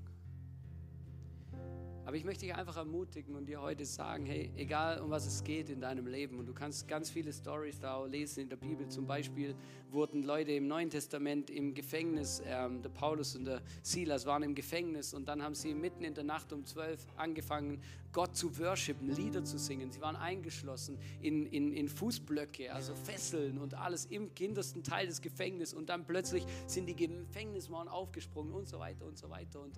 Aber 2.06 2.16
ich 2.18 2.24
möchte 2.24 2.46
dich 2.46 2.54
einfach 2.54 2.78
ermutigen 2.78 3.36
und 3.36 3.48
dir 3.48 3.62
heute 3.62 3.84
sagen, 3.84 4.28
hey, 4.28 4.52
egal 4.56 5.00
um 5.02 5.10
was 5.10 5.26
es 5.26 5.44
geht 5.44 5.70
in 5.70 5.82
deinem 5.82 6.06
Leben, 6.06 6.38
und 6.38 6.46
du 6.46 6.54
kannst 6.54 6.88
ganz 6.88 7.10
viele 7.10 7.34
Stories 7.34 7.80
da 7.80 8.06
lesen 8.06 8.42
in 8.42 8.50
der 8.50 8.58
Bibel, 8.58 8.88
zum 8.88 9.08
Beispiel 9.08 9.56
wurden 9.90 10.22
Leute 10.22 10.52
im 10.52 10.68
Neuen 10.68 10.92
Testament 10.92 11.50
im 11.50 11.74
Gefängnis, 11.74 12.44
ähm, 12.46 12.84
der 12.84 12.90
Paulus 12.90 13.36
und 13.36 13.46
der 13.46 13.62
Silas 13.82 14.28
waren 14.28 14.44
im 14.44 14.54
Gefängnis 14.54 15.16
und 15.16 15.28
dann 15.28 15.42
haben 15.42 15.56
sie 15.56 15.74
mitten 15.74 16.04
in 16.04 16.14
der 16.14 16.24
Nacht 16.24 16.54
um 16.54 16.64
zwölf 16.66 17.08
angefangen, 17.16 17.82
Gott 18.16 18.36
zu 18.36 18.58
worshipen, 18.58 19.10
Lieder 19.10 19.44
zu 19.44 19.58
singen. 19.58 19.92
Sie 19.92 20.00
waren 20.00 20.16
eingeschlossen 20.16 20.98
in, 21.22 21.46
in, 21.48 21.74
in 21.74 21.90
Fußblöcke, 21.90 22.72
also 22.72 22.96
Fesseln 22.96 23.58
und 23.58 23.74
alles 23.74 24.06
im 24.06 24.30
hintersten 24.38 24.84
Teil 24.84 25.08
des 25.08 25.22
Gefängnisses. 25.22 25.74
Und 25.74 25.90
dann 25.90 26.06
plötzlich 26.06 26.46
sind 26.66 26.86
die 26.86 26.96
Gefängnismauern 26.96 27.90
aufgesprungen 27.90 28.54
und 28.54 28.70
so 28.70 28.80
weiter 28.80 29.06
und 29.06 29.18
so 29.18 29.30
weiter. 29.30 29.60
Und 29.60 29.78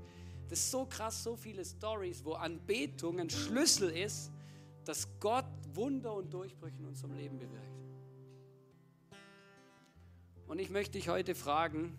das 0.49 0.59
ist 0.59 0.71
so 0.71 0.85
krass, 0.85 1.23
so 1.23 1.35
viele 1.35 1.63
Stories, 1.65 2.23
wo 2.23 2.33
Anbetung 2.33 3.19
ein 3.19 3.29
Schlüssel 3.29 3.89
ist, 3.89 4.31
dass 4.85 5.07
Gott 5.19 5.45
Wunder 5.73 6.13
und 6.13 6.33
Durchbrüche 6.33 6.77
in 6.77 6.85
unserem 6.85 7.15
Leben 7.15 7.37
bewirkt. 7.37 7.67
Und 10.47 10.59
ich 10.59 10.69
möchte 10.69 10.93
dich 10.93 11.09
heute 11.09 11.35
fragen, 11.35 11.97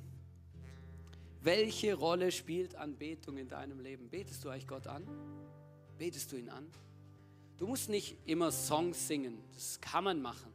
welche 1.43 1.95
Rolle 1.95 2.33
spielt 2.33 2.75
Anbetung 2.75 3.37
in 3.37 3.49
deinem 3.49 3.81
Leben? 3.81 4.09
Betest 4.09 4.45
du 4.45 4.49
eigentlich 4.49 4.67
Gott 4.67 4.87
an? 4.87 5.07
Betest 5.99 6.33
du 6.33 6.37
ihn 6.37 6.49
an? 6.49 6.67
Du 7.59 7.67
musst 7.67 7.89
nicht 7.89 8.17
immer 8.25 8.51
Songs 8.51 9.07
singen, 9.07 9.43
das 9.53 9.81
kann 9.81 10.05
man 10.05 10.23
machen. 10.23 10.53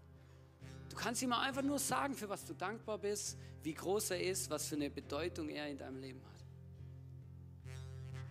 Du 0.89 0.95
kannst 0.95 1.21
ihm 1.21 1.33
einfach 1.33 1.61
nur 1.61 1.79
sagen, 1.79 2.15
für 2.15 2.29
was 2.29 2.45
du 2.45 2.53
dankbar 2.53 2.97
bist, 2.97 3.37
wie 3.61 3.73
groß 3.73 4.11
er 4.11 4.21
ist, 4.21 4.49
was 4.49 4.67
für 4.67 4.75
eine 4.75 4.89
Bedeutung 4.89 5.49
er 5.49 5.67
in 5.67 5.77
deinem 5.77 5.99
Leben 5.99 6.21
hat. 6.25 6.32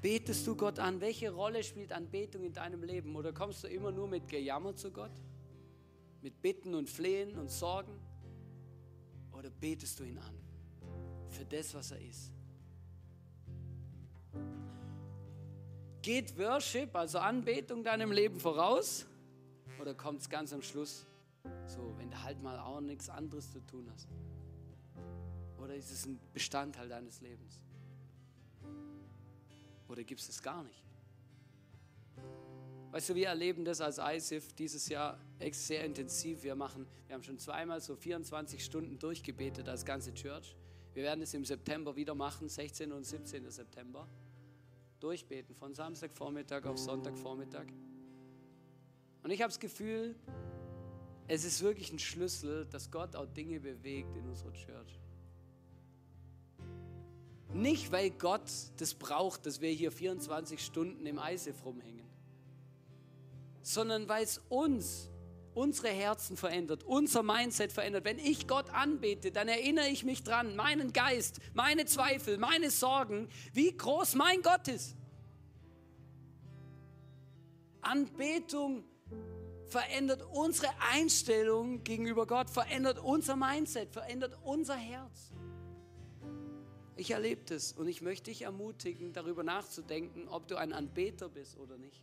Betest 0.03 0.45
du 0.49 0.57
Gott 0.57 0.81
an? 0.81 1.01
Welche 1.01 1.31
Rolle 1.31 1.63
spielt 1.63 1.93
Anbetung 1.93 2.43
in 2.43 2.53
deinem 2.53 2.83
Leben? 2.83 3.15
Oder 3.15 3.33
kommst 3.33 3.63
du 3.63 3.69
immer 3.69 3.93
nur 3.93 4.09
mit 4.09 4.27
Gejammer 4.27 4.75
zu 4.75 4.91
Gott? 4.91 5.13
Mit 6.23 6.43
Bitten 6.43 6.75
und 6.75 6.91
Flehen 6.91 7.39
und 7.39 7.49
Sorgen? 7.49 7.93
Oder 9.31 9.49
betest 9.49 10.01
du 10.01 10.05
ihn 10.05 10.19
an 10.19 10.35
für 11.29 11.45
das, 11.45 11.73
was 11.73 11.93
er 11.93 12.01
ist? 12.01 12.33
Geht 16.03 16.37
Worship, 16.37 16.97
also 16.97 17.21
Anbetung, 17.21 17.85
deinem 17.85 18.11
Leben 18.11 18.41
voraus? 18.41 19.07
Oder 19.81 19.95
kommt 19.95 20.21
es 20.21 20.29
ganz 20.29 20.53
am 20.53 20.63
Schluss, 20.63 21.07
so, 21.67 21.95
wenn 21.97 22.11
du 22.11 22.21
halt 22.21 22.43
mal 22.43 22.59
auch 22.59 22.81
nichts 22.81 23.09
anderes 23.09 23.53
zu 23.53 23.61
tun 23.61 23.89
hast? 23.93 24.09
Oder 25.59 25.77
ist 25.77 25.93
es 25.93 26.07
ein 26.07 26.19
Bestandteil 26.33 26.89
deines 26.89 27.21
Lebens? 27.21 27.61
Oder 29.93 30.05
gibt 30.05 30.23
es 30.23 30.29
es 30.31 30.43
gar 30.43 30.63
nicht? 30.65 30.83
Weißt 32.93 33.11
du, 33.11 33.15
wir 33.15 33.29
erleben 33.29 33.63
das 33.63 33.83
als 33.83 33.99
ISIF 33.99 34.55
dieses 34.55 34.89
Jahr 34.89 35.21
sehr 35.53 35.85
intensiv. 35.85 36.43
Wir 36.43 36.55
machen, 36.55 36.87
wir 37.07 37.15
haben 37.15 37.23
schon 37.23 37.39
zweimal 37.39 37.79
so 37.83 37.95
24 37.95 38.65
Stunden 38.65 38.99
durchgebetet 38.99 39.69
als 39.69 39.85
ganze 39.85 40.15
Church. 40.15 40.57
Wir 40.95 41.03
werden 41.03 41.21
es 41.21 41.35
im 41.35 41.45
September 41.45 41.95
wieder 41.95 42.15
machen, 42.15 42.49
16. 42.49 42.91
und 42.91 43.05
17. 43.05 43.51
September 43.51 44.09
durchbeten, 44.99 45.55
von 45.55 45.75
Samstagvormittag 45.75 46.65
auf 46.65 46.79
Sonntagvormittag. 46.79 47.67
Und 49.23 49.31
ich 49.31 49.43
habe 49.43 49.51
das 49.51 49.61
Gefühl, 49.61 50.15
es 51.29 51.45
ist 51.45 51.61
wirklich 51.63 51.93
ein 51.93 51.99
Schlüssel, 51.99 52.65
dass 52.67 52.91
Gott 52.91 53.15
auch 53.15 53.27
Dinge 53.27 53.61
bewegt 53.61 54.17
in 54.17 54.27
unserer 54.27 54.55
Church. 54.55 55.02
Nicht, 57.55 57.93
weil 57.93 58.11
Gott 58.11 58.51
das 58.79 58.95
braucht, 58.95 59.47
dass 59.47 59.61
wir 59.61 59.71
hier 59.71 59.93
24 59.93 60.65
Stunden 60.65 61.05
im 61.07 61.19
Eisef 61.19 61.65
rumhängen, 61.65 62.07
sondern 63.63 64.09
weil 64.09 64.25
es 64.25 64.41
uns, 64.49 65.11
unsere 65.55 65.89
Herzen 65.89 66.37
verändert, 66.37 66.83
unser 66.85 67.23
Mindset 67.23 67.73
verändert. 67.73 68.05
Wenn 68.05 68.19
ich 68.19 68.47
Gott 68.47 68.71
anbete, 68.71 69.31
dann 69.33 69.49
erinnere 69.49 69.89
ich 69.89 70.03
mich 70.03 70.23
dran, 70.23 70.57
meinen 70.57 70.93
Geist, 70.93 71.41
meine 71.53 71.85
Zweifel, 71.85 72.39
meine 72.39 72.71
Sorgen, 72.71 73.29
wie 73.53 73.77
groß 73.77 74.15
mein 74.15 74.41
Gott 74.41 74.69
ist. 74.69 74.97
Anbetung 77.83 78.85
verändert 79.67 80.23
unsere 80.33 80.69
Einstellung 80.93 81.83
gegenüber 81.83 82.27
Gott, 82.27 82.49
verändert 82.49 82.99
unser 82.99 83.37
Mindset, 83.37 83.91
verändert 83.91 84.39
unser 84.45 84.77
Herz. 84.77 85.32
Ich 86.97 87.11
erlebe 87.11 87.43
das 87.47 87.73
und 87.73 87.89
ich 87.89 88.03
möchte 88.03 88.31
dich 88.31 88.43
ermutigen, 88.43 89.13
darüber 89.13 89.43
nachzudenken, 89.43 90.29
ob 90.29 90.47
du 90.49 90.57
ein 90.57 90.73
Anbeter 90.73 91.29
bist 91.29 91.59
oder 91.59 91.79
nicht. 91.79 92.03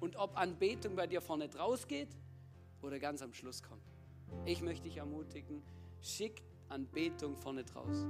Und 0.00 0.16
ob 0.16 0.36
Anbetung 0.36 0.96
bei 0.96 1.06
dir 1.06 1.20
vorne 1.20 1.48
draus 1.48 1.86
geht 1.86 2.08
oder 2.82 2.98
ganz 2.98 3.22
am 3.22 3.32
Schluss 3.32 3.62
kommt. 3.62 3.82
Ich 4.44 4.60
möchte 4.62 4.84
dich 4.84 4.96
ermutigen, 4.96 5.62
schick 6.00 6.42
Anbetung 6.68 7.36
vorne 7.36 7.64
draus. 7.64 8.06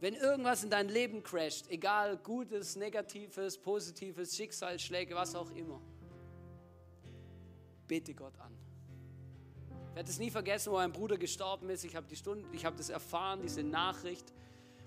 Wenn 0.00 0.14
irgendwas 0.14 0.64
in 0.64 0.70
dein 0.70 0.88
Leben 0.88 1.22
crasht, 1.22 1.68
egal 1.70 2.16
Gutes, 2.18 2.76
Negatives, 2.76 3.56
Positives, 3.56 4.36
Schicksalsschläge, 4.36 5.14
was 5.14 5.34
auch 5.34 5.50
immer, 5.52 5.80
bete 7.86 8.14
Gott 8.14 8.38
an. 8.40 8.52
Ich 9.90 9.96
werde 9.96 10.10
es 10.10 10.18
nie 10.18 10.30
vergessen, 10.30 10.72
wo 10.72 10.76
ein 10.76 10.92
Bruder 10.92 11.18
gestorben 11.18 11.68
ist. 11.68 11.84
Ich 11.84 11.94
habe 11.94 12.06
die 12.08 12.16
Stunde, 12.16 12.48
ich 12.52 12.64
habe 12.64 12.76
das 12.76 12.88
erfahren, 12.88 13.42
diese 13.42 13.62
Nachricht. 13.62 14.32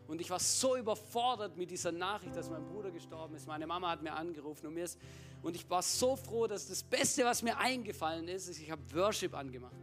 Und 0.08 0.22
ich 0.22 0.30
war 0.30 0.40
so 0.40 0.76
überfordert 0.76 1.58
mit 1.58 1.72
dieser 1.72 1.92
Nachricht, 1.92 2.36
dass 2.36 2.50
mein 2.50 2.64
Bruder 2.66 2.92
gestorben 2.92 3.36
ist. 3.36 3.48
Meine 3.48 3.66
Mama 3.66 3.90
hat 3.90 4.04
mir 4.04 4.14
angerufen 4.14 4.68
und, 4.68 4.76
mir 4.76 4.84
ist, 4.84 5.00
und 5.42 5.56
ich 5.56 5.68
war 5.70 5.82
so 5.82 6.16
froh, 6.16 6.46
dass 6.48 6.68
das 6.68 6.84
Beste, 6.84 7.26
was 7.26 7.42
mir 7.42 7.58
eingefallen 7.58 8.28
ist, 8.28 8.48
ist, 8.48 8.60
ich 8.60 8.70
habe 8.70 8.82
Worship 8.94 9.34
angemacht. 9.34 9.76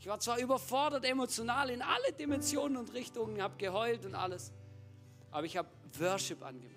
Ich 0.00 0.06
war 0.06 0.18
zwar 0.20 0.38
überfordert 0.38 1.04
emotional 1.04 1.70
in 1.70 1.82
alle 1.82 2.12
Dimensionen 2.12 2.76
und 2.76 2.92
Richtungen, 2.92 3.42
habe 3.42 3.56
geheult 3.56 4.04
und 4.04 4.14
alles, 4.14 4.52
aber 5.30 5.44
ich 5.44 5.56
habe 5.56 5.68
Worship 5.98 6.42
angemacht. 6.42 6.74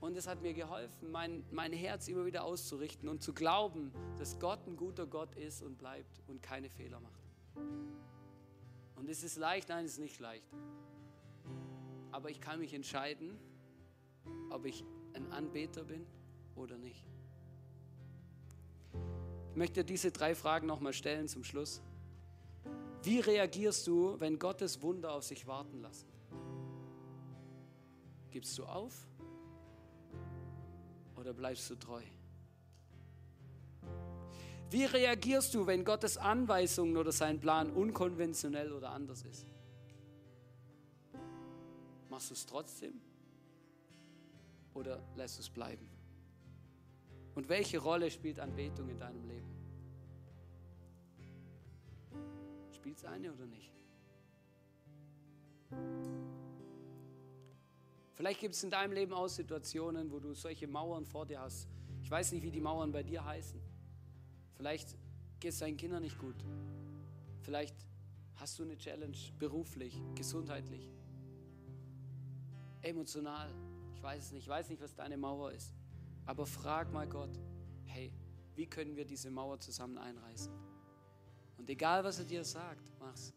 Und 0.00 0.18
es 0.18 0.26
hat 0.26 0.42
mir 0.42 0.52
geholfen, 0.52 1.10
mein, 1.10 1.44
mein 1.50 1.72
Herz 1.72 2.08
immer 2.08 2.26
wieder 2.26 2.44
auszurichten 2.44 3.08
und 3.08 3.22
zu 3.22 3.32
glauben, 3.32 3.90
dass 4.18 4.38
Gott 4.38 4.66
ein 4.66 4.76
guter 4.76 5.06
Gott 5.06 5.34
ist 5.34 5.62
und 5.62 5.78
bleibt 5.78 6.20
und 6.26 6.42
keine 6.42 6.68
Fehler 6.68 7.00
macht. 7.00 7.22
Und 8.96 9.08
ist 9.08 9.24
es 9.24 9.36
leicht? 9.36 9.68
Nein, 9.68 9.84
es 9.84 9.92
ist 9.92 9.98
nicht 9.98 10.18
leicht. 10.20 10.46
Aber 12.12 12.30
ich 12.30 12.40
kann 12.40 12.60
mich 12.60 12.74
entscheiden, 12.74 13.38
ob 14.50 14.64
ich 14.64 14.84
ein 15.14 15.30
Anbeter 15.32 15.84
bin 15.84 16.06
oder 16.54 16.78
nicht. 16.78 17.04
Ich 19.50 19.56
möchte 19.56 19.84
diese 19.84 20.10
drei 20.10 20.34
Fragen 20.34 20.66
nochmal 20.66 20.92
stellen 20.92 21.28
zum 21.28 21.44
Schluss. 21.44 21.82
Wie 23.02 23.20
reagierst 23.20 23.86
du, 23.86 24.18
wenn 24.18 24.38
Gottes 24.38 24.80
Wunder 24.82 25.12
auf 25.12 25.24
sich 25.24 25.46
warten 25.46 25.80
lassen? 25.80 26.08
Gibst 28.30 28.56
du 28.58 28.64
auf 28.64 29.06
oder 31.16 31.32
bleibst 31.32 31.68
du 31.70 31.76
treu? 31.76 32.02
Wie 34.74 34.86
reagierst 34.86 35.54
du, 35.54 35.68
wenn 35.68 35.84
Gottes 35.84 36.16
Anweisungen 36.16 36.96
oder 36.96 37.12
sein 37.12 37.38
Plan 37.38 37.70
unkonventionell 37.70 38.72
oder 38.72 38.90
anders 38.90 39.22
ist? 39.22 39.46
Machst 42.10 42.30
du 42.30 42.34
es 42.34 42.44
trotzdem 42.44 43.00
oder 44.74 45.00
lässt 45.14 45.38
du 45.38 45.42
es 45.42 45.48
bleiben? 45.48 45.88
Und 47.36 47.48
welche 47.48 47.78
Rolle 47.78 48.10
spielt 48.10 48.40
Anbetung 48.40 48.88
in 48.88 48.98
deinem 48.98 49.24
Leben? 49.28 49.46
Spielt 52.72 52.98
es 52.98 53.04
eine 53.04 53.32
oder 53.32 53.46
nicht? 53.46 53.70
Vielleicht 58.14 58.40
gibt 58.40 58.56
es 58.56 58.64
in 58.64 58.70
deinem 58.70 58.92
Leben 58.92 59.12
auch 59.12 59.28
Situationen, 59.28 60.10
wo 60.10 60.18
du 60.18 60.34
solche 60.34 60.66
Mauern 60.66 61.06
vor 61.06 61.26
dir 61.26 61.42
hast. 61.42 61.68
Ich 62.02 62.10
weiß 62.10 62.32
nicht, 62.32 62.42
wie 62.42 62.50
die 62.50 62.60
Mauern 62.60 62.90
bei 62.90 63.04
dir 63.04 63.24
heißen. 63.24 63.73
Vielleicht 64.56 64.96
geht 65.40 65.52
es 65.52 65.58
deinen 65.58 65.76
Kindern 65.76 66.02
nicht 66.02 66.18
gut. 66.18 66.36
Vielleicht 67.42 67.76
hast 68.36 68.58
du 68.58 68.62
eine 68.62 68.76
Challenge 68.76 69.16
beruflich, 69.38 70.00
gesundheitlich, 70.14 70.90
emotional. 72.82 73.50
Ich 73.94 74.02
weiß 74.02 74.24
es 74.24 74.32
nicht. 74.32 74.42
Ich 74.42 74.48
weiß 74.48 74.68
nicht, 74.68 74.82
was 74.82 74.94
deine 74.94 75.16
Mauer 75.16 75.52
ist. 75.52 75.74
Aber 76.26 76.46
frag 76.46 76.92
mal 76.92 77.06
Gott, 77.06 77.38
hey, 77.84 78.12
wie 78.54 78.66
können 78.66 78.96
wir 78.96 79.04
diese 79.04 79.30
Mauer 79.30 79.58
zusammen 79.60 79.98
einreißen? 79.98 80.52
Und 81.58 81.68
egal, 81.68 82.04
was 82.04 82.18
er 82.18 82.24
dir 82.24 82.44
sagt, 82.44 82.92
mach's. 82.98 83.32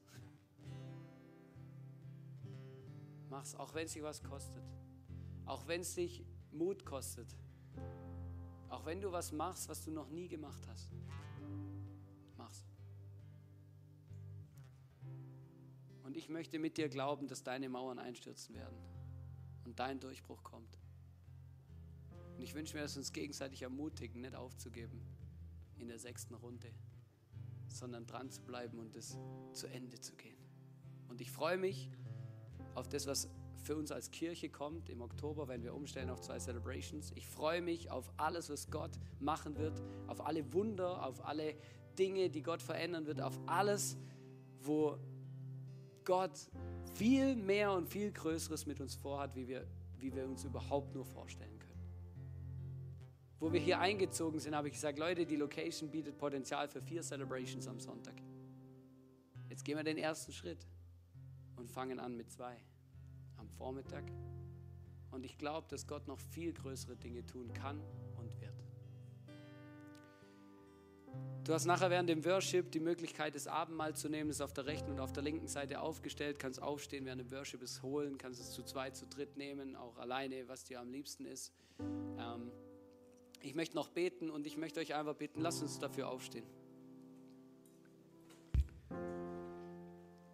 Mach's, 3.29 3.55
auch 3.55 3.73
wenn 3.73 3.85
es 3.85 3.93
dich 3.93 4.03
was 4.03 4.23
kostet. 4.23 4.63
Auch 5.45 5.67
wenn 5.67 5.81
es 5.81 5.95
dich 5.95 6.23
Mut 6.51 6.85
kostet. 6.85 7.35
Auch 8.69 8.85
wenn 8.85 9.01
du 9.01 9.11
was 9.11 9.31
machst, 9.31 9.69
was 9.69 9.83
du 9.83 9.91
noch 9.91 10.09
nie 10.09 10.27
gemacht 10.27 10.67
hast. 10.67 10.89
Mach's. 12.37 12.65
Und 16.03 16.17
ich 16.17 16.29
möchte 16.29 16.59
mit 16.59 16.77
dir 16.77 16.89
glauben, 16.89 17.27
dass 17.27 17.43
deine 17.43 17.69
Mauern 17.69 17.99
einstürzen 17.99 18.55
werden 18.55 18.77
und 19.65 19.79
dein 19.79 19.99
Durchbruch 19.99 20.43
kommt. 20.43 20.79
Und 22.35 22.43
ich 22.43 22.53
wünsche 22.53 22.75
mir, 22.75 22.83
dass 22.83 22.95
wir 22.95 22.99
uns 22.99 23.13
gegenseitig 23.13 23.61
ermutigen, 23.63 24.21
nicht 24.21 24.35
aufzugeben 24.35 25.01
in 25.77 25.87
der 25.87 25.99
sechsten 25.99 26.35
Runde, 26.35 26.71
sondern 27.67 28.05
dran 28.05 28.29
zu 28.29 28.41
bleiben 28.43 28.79
und 28.79 28.95
es 28.95 29.17
zu 29.53 29.67
Ende 29.67 29.99
zu 29.99 30.15
gehen. 30.15 30.37
Und 31.07 31.21
ich 31.21 31.31
freue 31.31 31.57
mich 31.57 31.89
auf 32.75 32.87
das, 32.87 33.07
was 33.07 33.29
für 33.67 33.75
uns 33.75 33.91
als 33.91 34.11
Kirche 34.11 34.47
kommt 34.47 34.87
im 34.87 35.01
Oktober, 35.01 35.49
wenn 35.49 35.61
wir 35.61 35.75
umstellen 35.75 36.09
auf 36.09 36.21
zwei 36.21 36.39
Celebrations. 36.39 37.11
Ich 37.15 37.27
freue 37.27 37.61
mich 37.61 37.91
auf 37.91 38.09
alles, 38.15 38.49
was 38.49 38.71
Gott 38.71 38.91
machen 39.19 39.57
wird, 39.57 39.83
auf 40.07 40.25
alle 40.25 40.53
Wunder, 40.53 41.05
auf 41.05 41.25
alle 41.25 41.53
Dinge, 41.99 42.29
die 42.29 42.41
Gott 42.41 42.61
verändern 42.61 43.05
wird, 43.07 43.19
auf 43.19 43.37
alles, 43.45 43.97
wo 44.61 44.97
Gott 46.05 46.49
viel 46.93 47.35
mehr 47.35 47.73
und 47.73 47.89
viel 47.89 48.09
Größeres 48.13 48.67
mit 48.67 48.79
uns 48.79 48.95
vorhat, 48.95 49.35
wie 49.35 49.49
wir, 49.49 49.67
wie 49.97 50.15
wir 50.15 50.25
uns 50.25 50.45
überhaupt 50.45 50.95
nur 50.95 51.03
vorstellen 51.03 51.59
können. 51.59 51.81
Wo 53.37 53.51
wir 53.51 53.59
hier 53.59 53.81
eingezogen 53.81 54.39
sind, 54.39 54.55
habe 54.55 54.69
ich 54.69 54.75
gesagt, 54.75 54.97
Leute, 54.97 55.25
die 55.25 55.35
Location 55.35 55.91
bietet 55.91 56.17
Potenzial 56.17 56.69
für 56.69 56.81
vier 56.81 57.01
Celebrations 57.01 57.67
am 57.67 57.81
Sonntag. 57.81 58.15
Jetzt 59.49 59.65
gehen 59.65 59.75
wir 59.75 59.83
den 59.83 59.97
ersten 59.97 60.31
Schritt. 60.31 60.65
und 61.57 61.69
fangen 61.69 61.99
an 61.99 62.15
mit 62.15 62.31
zwei 62.31 62.55
am 63.37 63.49
Vormittag. 63.49 64.03
Und 65.11 65.23
ich 65.23 65.37
glaube, 65.37 65.67
dass 65.69 65.87
Gott 65.87 66.07
noch 66.07 66.19
viel 66.19 66.53
größere 66.53 66.95
Dinge 66.95 67.25
tun 67.25 67.53
kann 67.53 67.81
und 68.17 68.39
wird. 68.41 68.63
Du 71.43 71.53
hast 71.53 71.65
nachher 71.65 71.89
während 71.89 72.09
dem 72.09 72.25
Worship 72.25 72.71
die 72.71 72.81
Möglichkeit, 72.81 73.33
das 73.33 73.47
Abendmahl 73.47 73.95
zu 73.95 74.09
nehmen. 74.09 74.27
Das 74.29 74.37
ist 74.37 74.41
auf 74.41 74.53
der 74.53 74.65
rechten 74.65 74.91
und 74.91 74.99
auf 74.99 75.13
der 75.13 75.23
linken 75.23 75.47
Seite 75.47 75.79
aufgestellt. 75.79 76.39
Kannst 76.39 76.61
aufstehen 76.61 77.05
während 77.05 77.21
dem 77.21 77.31
Worship, 77.31 77.61
es 77.61 77.81
holen. 77.81 78.17
Kannst 78.17 78.41
es 78.41 78.51
zu 78.51 78.63
zweit, 78.63 78.97
zu 78.97 79.07
dritt 79.07 79.37
nehmen, 79.37 79.77
auch 79.77 79.97
alleine, 79.97 80.47
was 80.49 80.65
dir 80.65 80.81
am 80.81 80.91
liebsten 80.91 81.25
ist. 81.25 81.53
Ähm, 81.79 82.51
ich 83.41 83.55
möchte 83.55 83.75
noch 83.75 83.87
beten 83.87 84.29
und 84.29 84.45
ich 84.45 84.57
möchte 84.57 84.81
euch 84.81 84.93
einfach 84.93 85.15
bitten, 85.15 85.39
lasst 85.39 85.61
uns 85.61 85.79
dafür 85.79 86.09
aufstehen. 86.09 86.45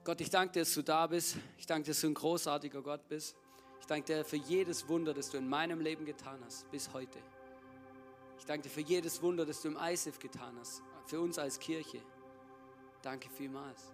Gott, 0.04 0.20
ich 0.20 0.30
danke 0.30 0.52
dir, 0.52 0.60
dass 0.60 0.74
du 0.74 0.82
da 0.82 1.08
bist. 1.08 1.38
Ich 1.58 1.66
danke 1.66 1.86
dir, 1.86 1.92
dass 1.92 2.02
du 2.02 2.08
ein 2.08 2.14
großartiger 2.14 2.82
Gott 2.82 3.08
bist. 3.08 3.38
Ich 3.80 3.86
danke 3.86 4.06
dir 4.06 4.26
für 4.26 4.36
jedes 4.36 4.88
Wunder, 4.90 5.14
das 5.14 5.30
du 5.30 5.38
in 5.38 5.48
meinem 5.48 5.80
Leben 5.80 6.06
getan 6.06 6.42
hast, 6.44 6.70
bis 6.72 6.92
heute. 6.94 7.20
Ich 8.38 8.46
danke 8.46 8.64
dir 8.64 8.70
für 8.70 8.82
jedes 8.82 9.22
Wunder, 9.22 9.46
das 9.46 9.62
du 9.62 9.70
im 9.70 9.78
ISIF 9.78 10.20
getan 10.20 10.58
hast, 10.60 10.82
für 11.06 11.22
uns 11.22 11.40
als 11.40 11.58
Kirche. 11.58 12.02
Danke 13.02 13.30
vielmals. 13.30 13.94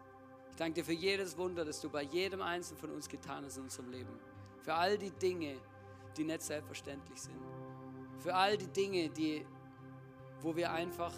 Ich 0.50 0.56
danke 0.56 0.82
dir 0.82 0.86
für 0.86 0.94
jedes 0.94 1.38
Wunder, 1.38 1.64
das 1.64 1.80
du 1.80 1.92
bei 1.92 2.02
jedem 2.02 2.42
Einzelnen 2.42 2.80
von 2.80 2.90
uns 2.90 3.08
getan 3.08 3.46
hast 3.46 3.58
in 3.58 3.64
unserem 3.64 3.92
Leben. 3.92 4.20
Für 4.64 4.74
all 4.74 4.98
die 4.98 5.12
Dinge, 5.12 5.58
die 6.18 6.24
nicht 6.24 6.42
selbstverständlich 6.42 7.22
sind. 7.22 7.40
Für 8.18 8.34
all 8.34 8.58
die 8.58 8.68
Dinge, 8.68 9.10
die, 9.10 9.46
wo 10.42 10.56
wir 10.56 10.72
einfach, 10.72 11.14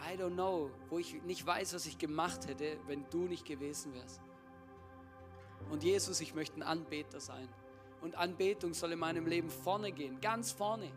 I 0.00 0.16
don't 0.16 0.34
know, 0.34 0.70
wo 0.90 1.00
ich 1.00 1.20
nicht 1.24 1.44
weiß, 1.44 1.74
was 1.74 1.86
ich 1.86 1.98
gemacht 1.98 2.46
hätte, 2.46 2.78
wenn 2.86 3.04
du 3.10 3.26
nicht 3.26 3.44
gewesen 3.44 3.92
wärst. 3.94 4.22
Und 5.70 5.82
Jesus, 5.82 6.20
ich 6.20 6.34
möchte 6.34 6.58
ein 6.58 6.62
Anbeter 6.62 7.20
sein. 7.20 7.48
Und 8.00 8.16
Anbetung 8.16 8.74
soll 8.74 8.92
in 8.92 8.98
meinem 8.98 9.26
Leben 9.26 9.50
vorne 9.50 9.92
gehen, 9.92 10.20
ganz 10.20 10.52
vorne. 10.52 10.90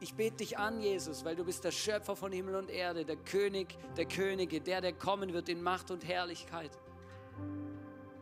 Ich 0.00 0.14
bete 0.14 0.38
dich 0.38 0.58
an, 0.58 0.80
Jesus, 0.80 1.24
weil 1.24 1.36
du 1.36 1.44
bist 1.44 1.62
der 1.62 1.70
Schöpfer 1.70 2.16
von 2.16 2.32
Himmel 2.32 2.56
und 2.56 2.70
Erde, 2.70 3.04
der 3.04 3.16
König 3.16 3.76
der 3.96 4.06
Könige, 4.06 4.60
der, 4.60 4.80
der 4.80 4.92
kommen 4.92 5.32
wird 5.32 5.48
in 5.48 5.62
Macht 5.62 5.90
und 5.90 6.04
Herrlichkeit. 6.04 6.76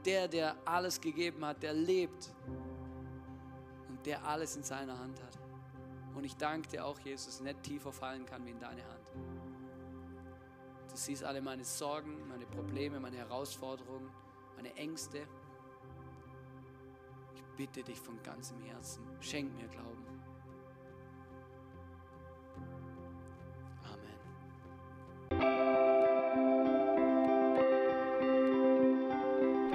Der, 0.05 0.29
der 0.29 0.57
alles 0.65 1.01
gegeben 1.01 1.45
hat, 1.45 1.63
der 1.63 1.73
lebt 1.73 2.31
und 3.89 4.05
der 4.05 4.25
alles 4.25 4.57
in 4.57 4.63
seiner 4.63 4.99
Hand 4.99 5.23
hat. 5.23 5.39
Und 6.15 6.25
ich 6.25 6.37
danke 6.37 6.69
dir 6.69 6.85
auch, 6.85 6.99
Jesus, 6.99 7.41
nicht 7.41 7.63
tiefer 7.63 7.93
fallen 7.93 8.27
kann 8.27 8.45
wie 8.45 8.51
in 8.51 8.61
deine 8.61 8.85
Hand. 8.85 9.11
Du 10.91 10.97
siehst 10.97 11.23
alle 11.25 11.41
meine 11.41 11.65
Sorgen, 11.65 12.29
meine 12.29 12.47
Probleme, 12.47 12.99
meine 12.99 13.17
Herausforderungen, 13.17 14.11
meine 14.57 14.75
Ängste. 14.77 15.27
Ich 17.61 17.69
bitte 17.69 17.83
dich 17.83 18.01
von 18.01 18.15
ganzem 18.23 18.57
Herzen, 18.63 19.03
schenk 19.21 19.55
mir 19.55 19.69
Glauben. 19.69 20.03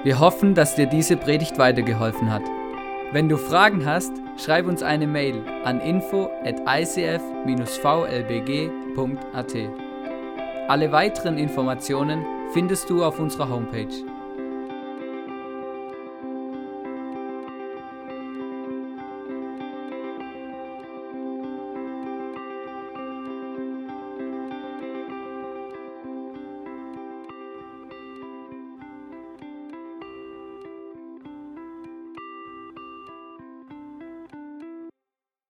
Wir 0.04 0.20
hoffen, 0.20 0.56
dass 0.56 0.74
dir 0.74 0.88
diese 0.88 1.16
Predigt 1.16 1.60
weitergeholfen 1.60 2.32
hat. 2.32 2.42
Wenn 3.12 3.30
du 3.30 3.38
Fragen 3.38 3.86
hast, 3.86 4.14
schreib 4.44 4.66
uns 4.66 4.82
eine 4.82 5.06
Mail 5.06 5.44
an 5.64 5.80
info 5.80 6.32
at 6.44 6.60
icf-vlbg.at. 6.62 7.20
Alle 10.70 10.92
weiteren 10.92 11.38
Informationen 11.38 12.26
findest 12.52 12.90
du 12.90 13.04
auf 13.04 13.20
unserer 13.20 13.48
Homepage. 13.48 14.15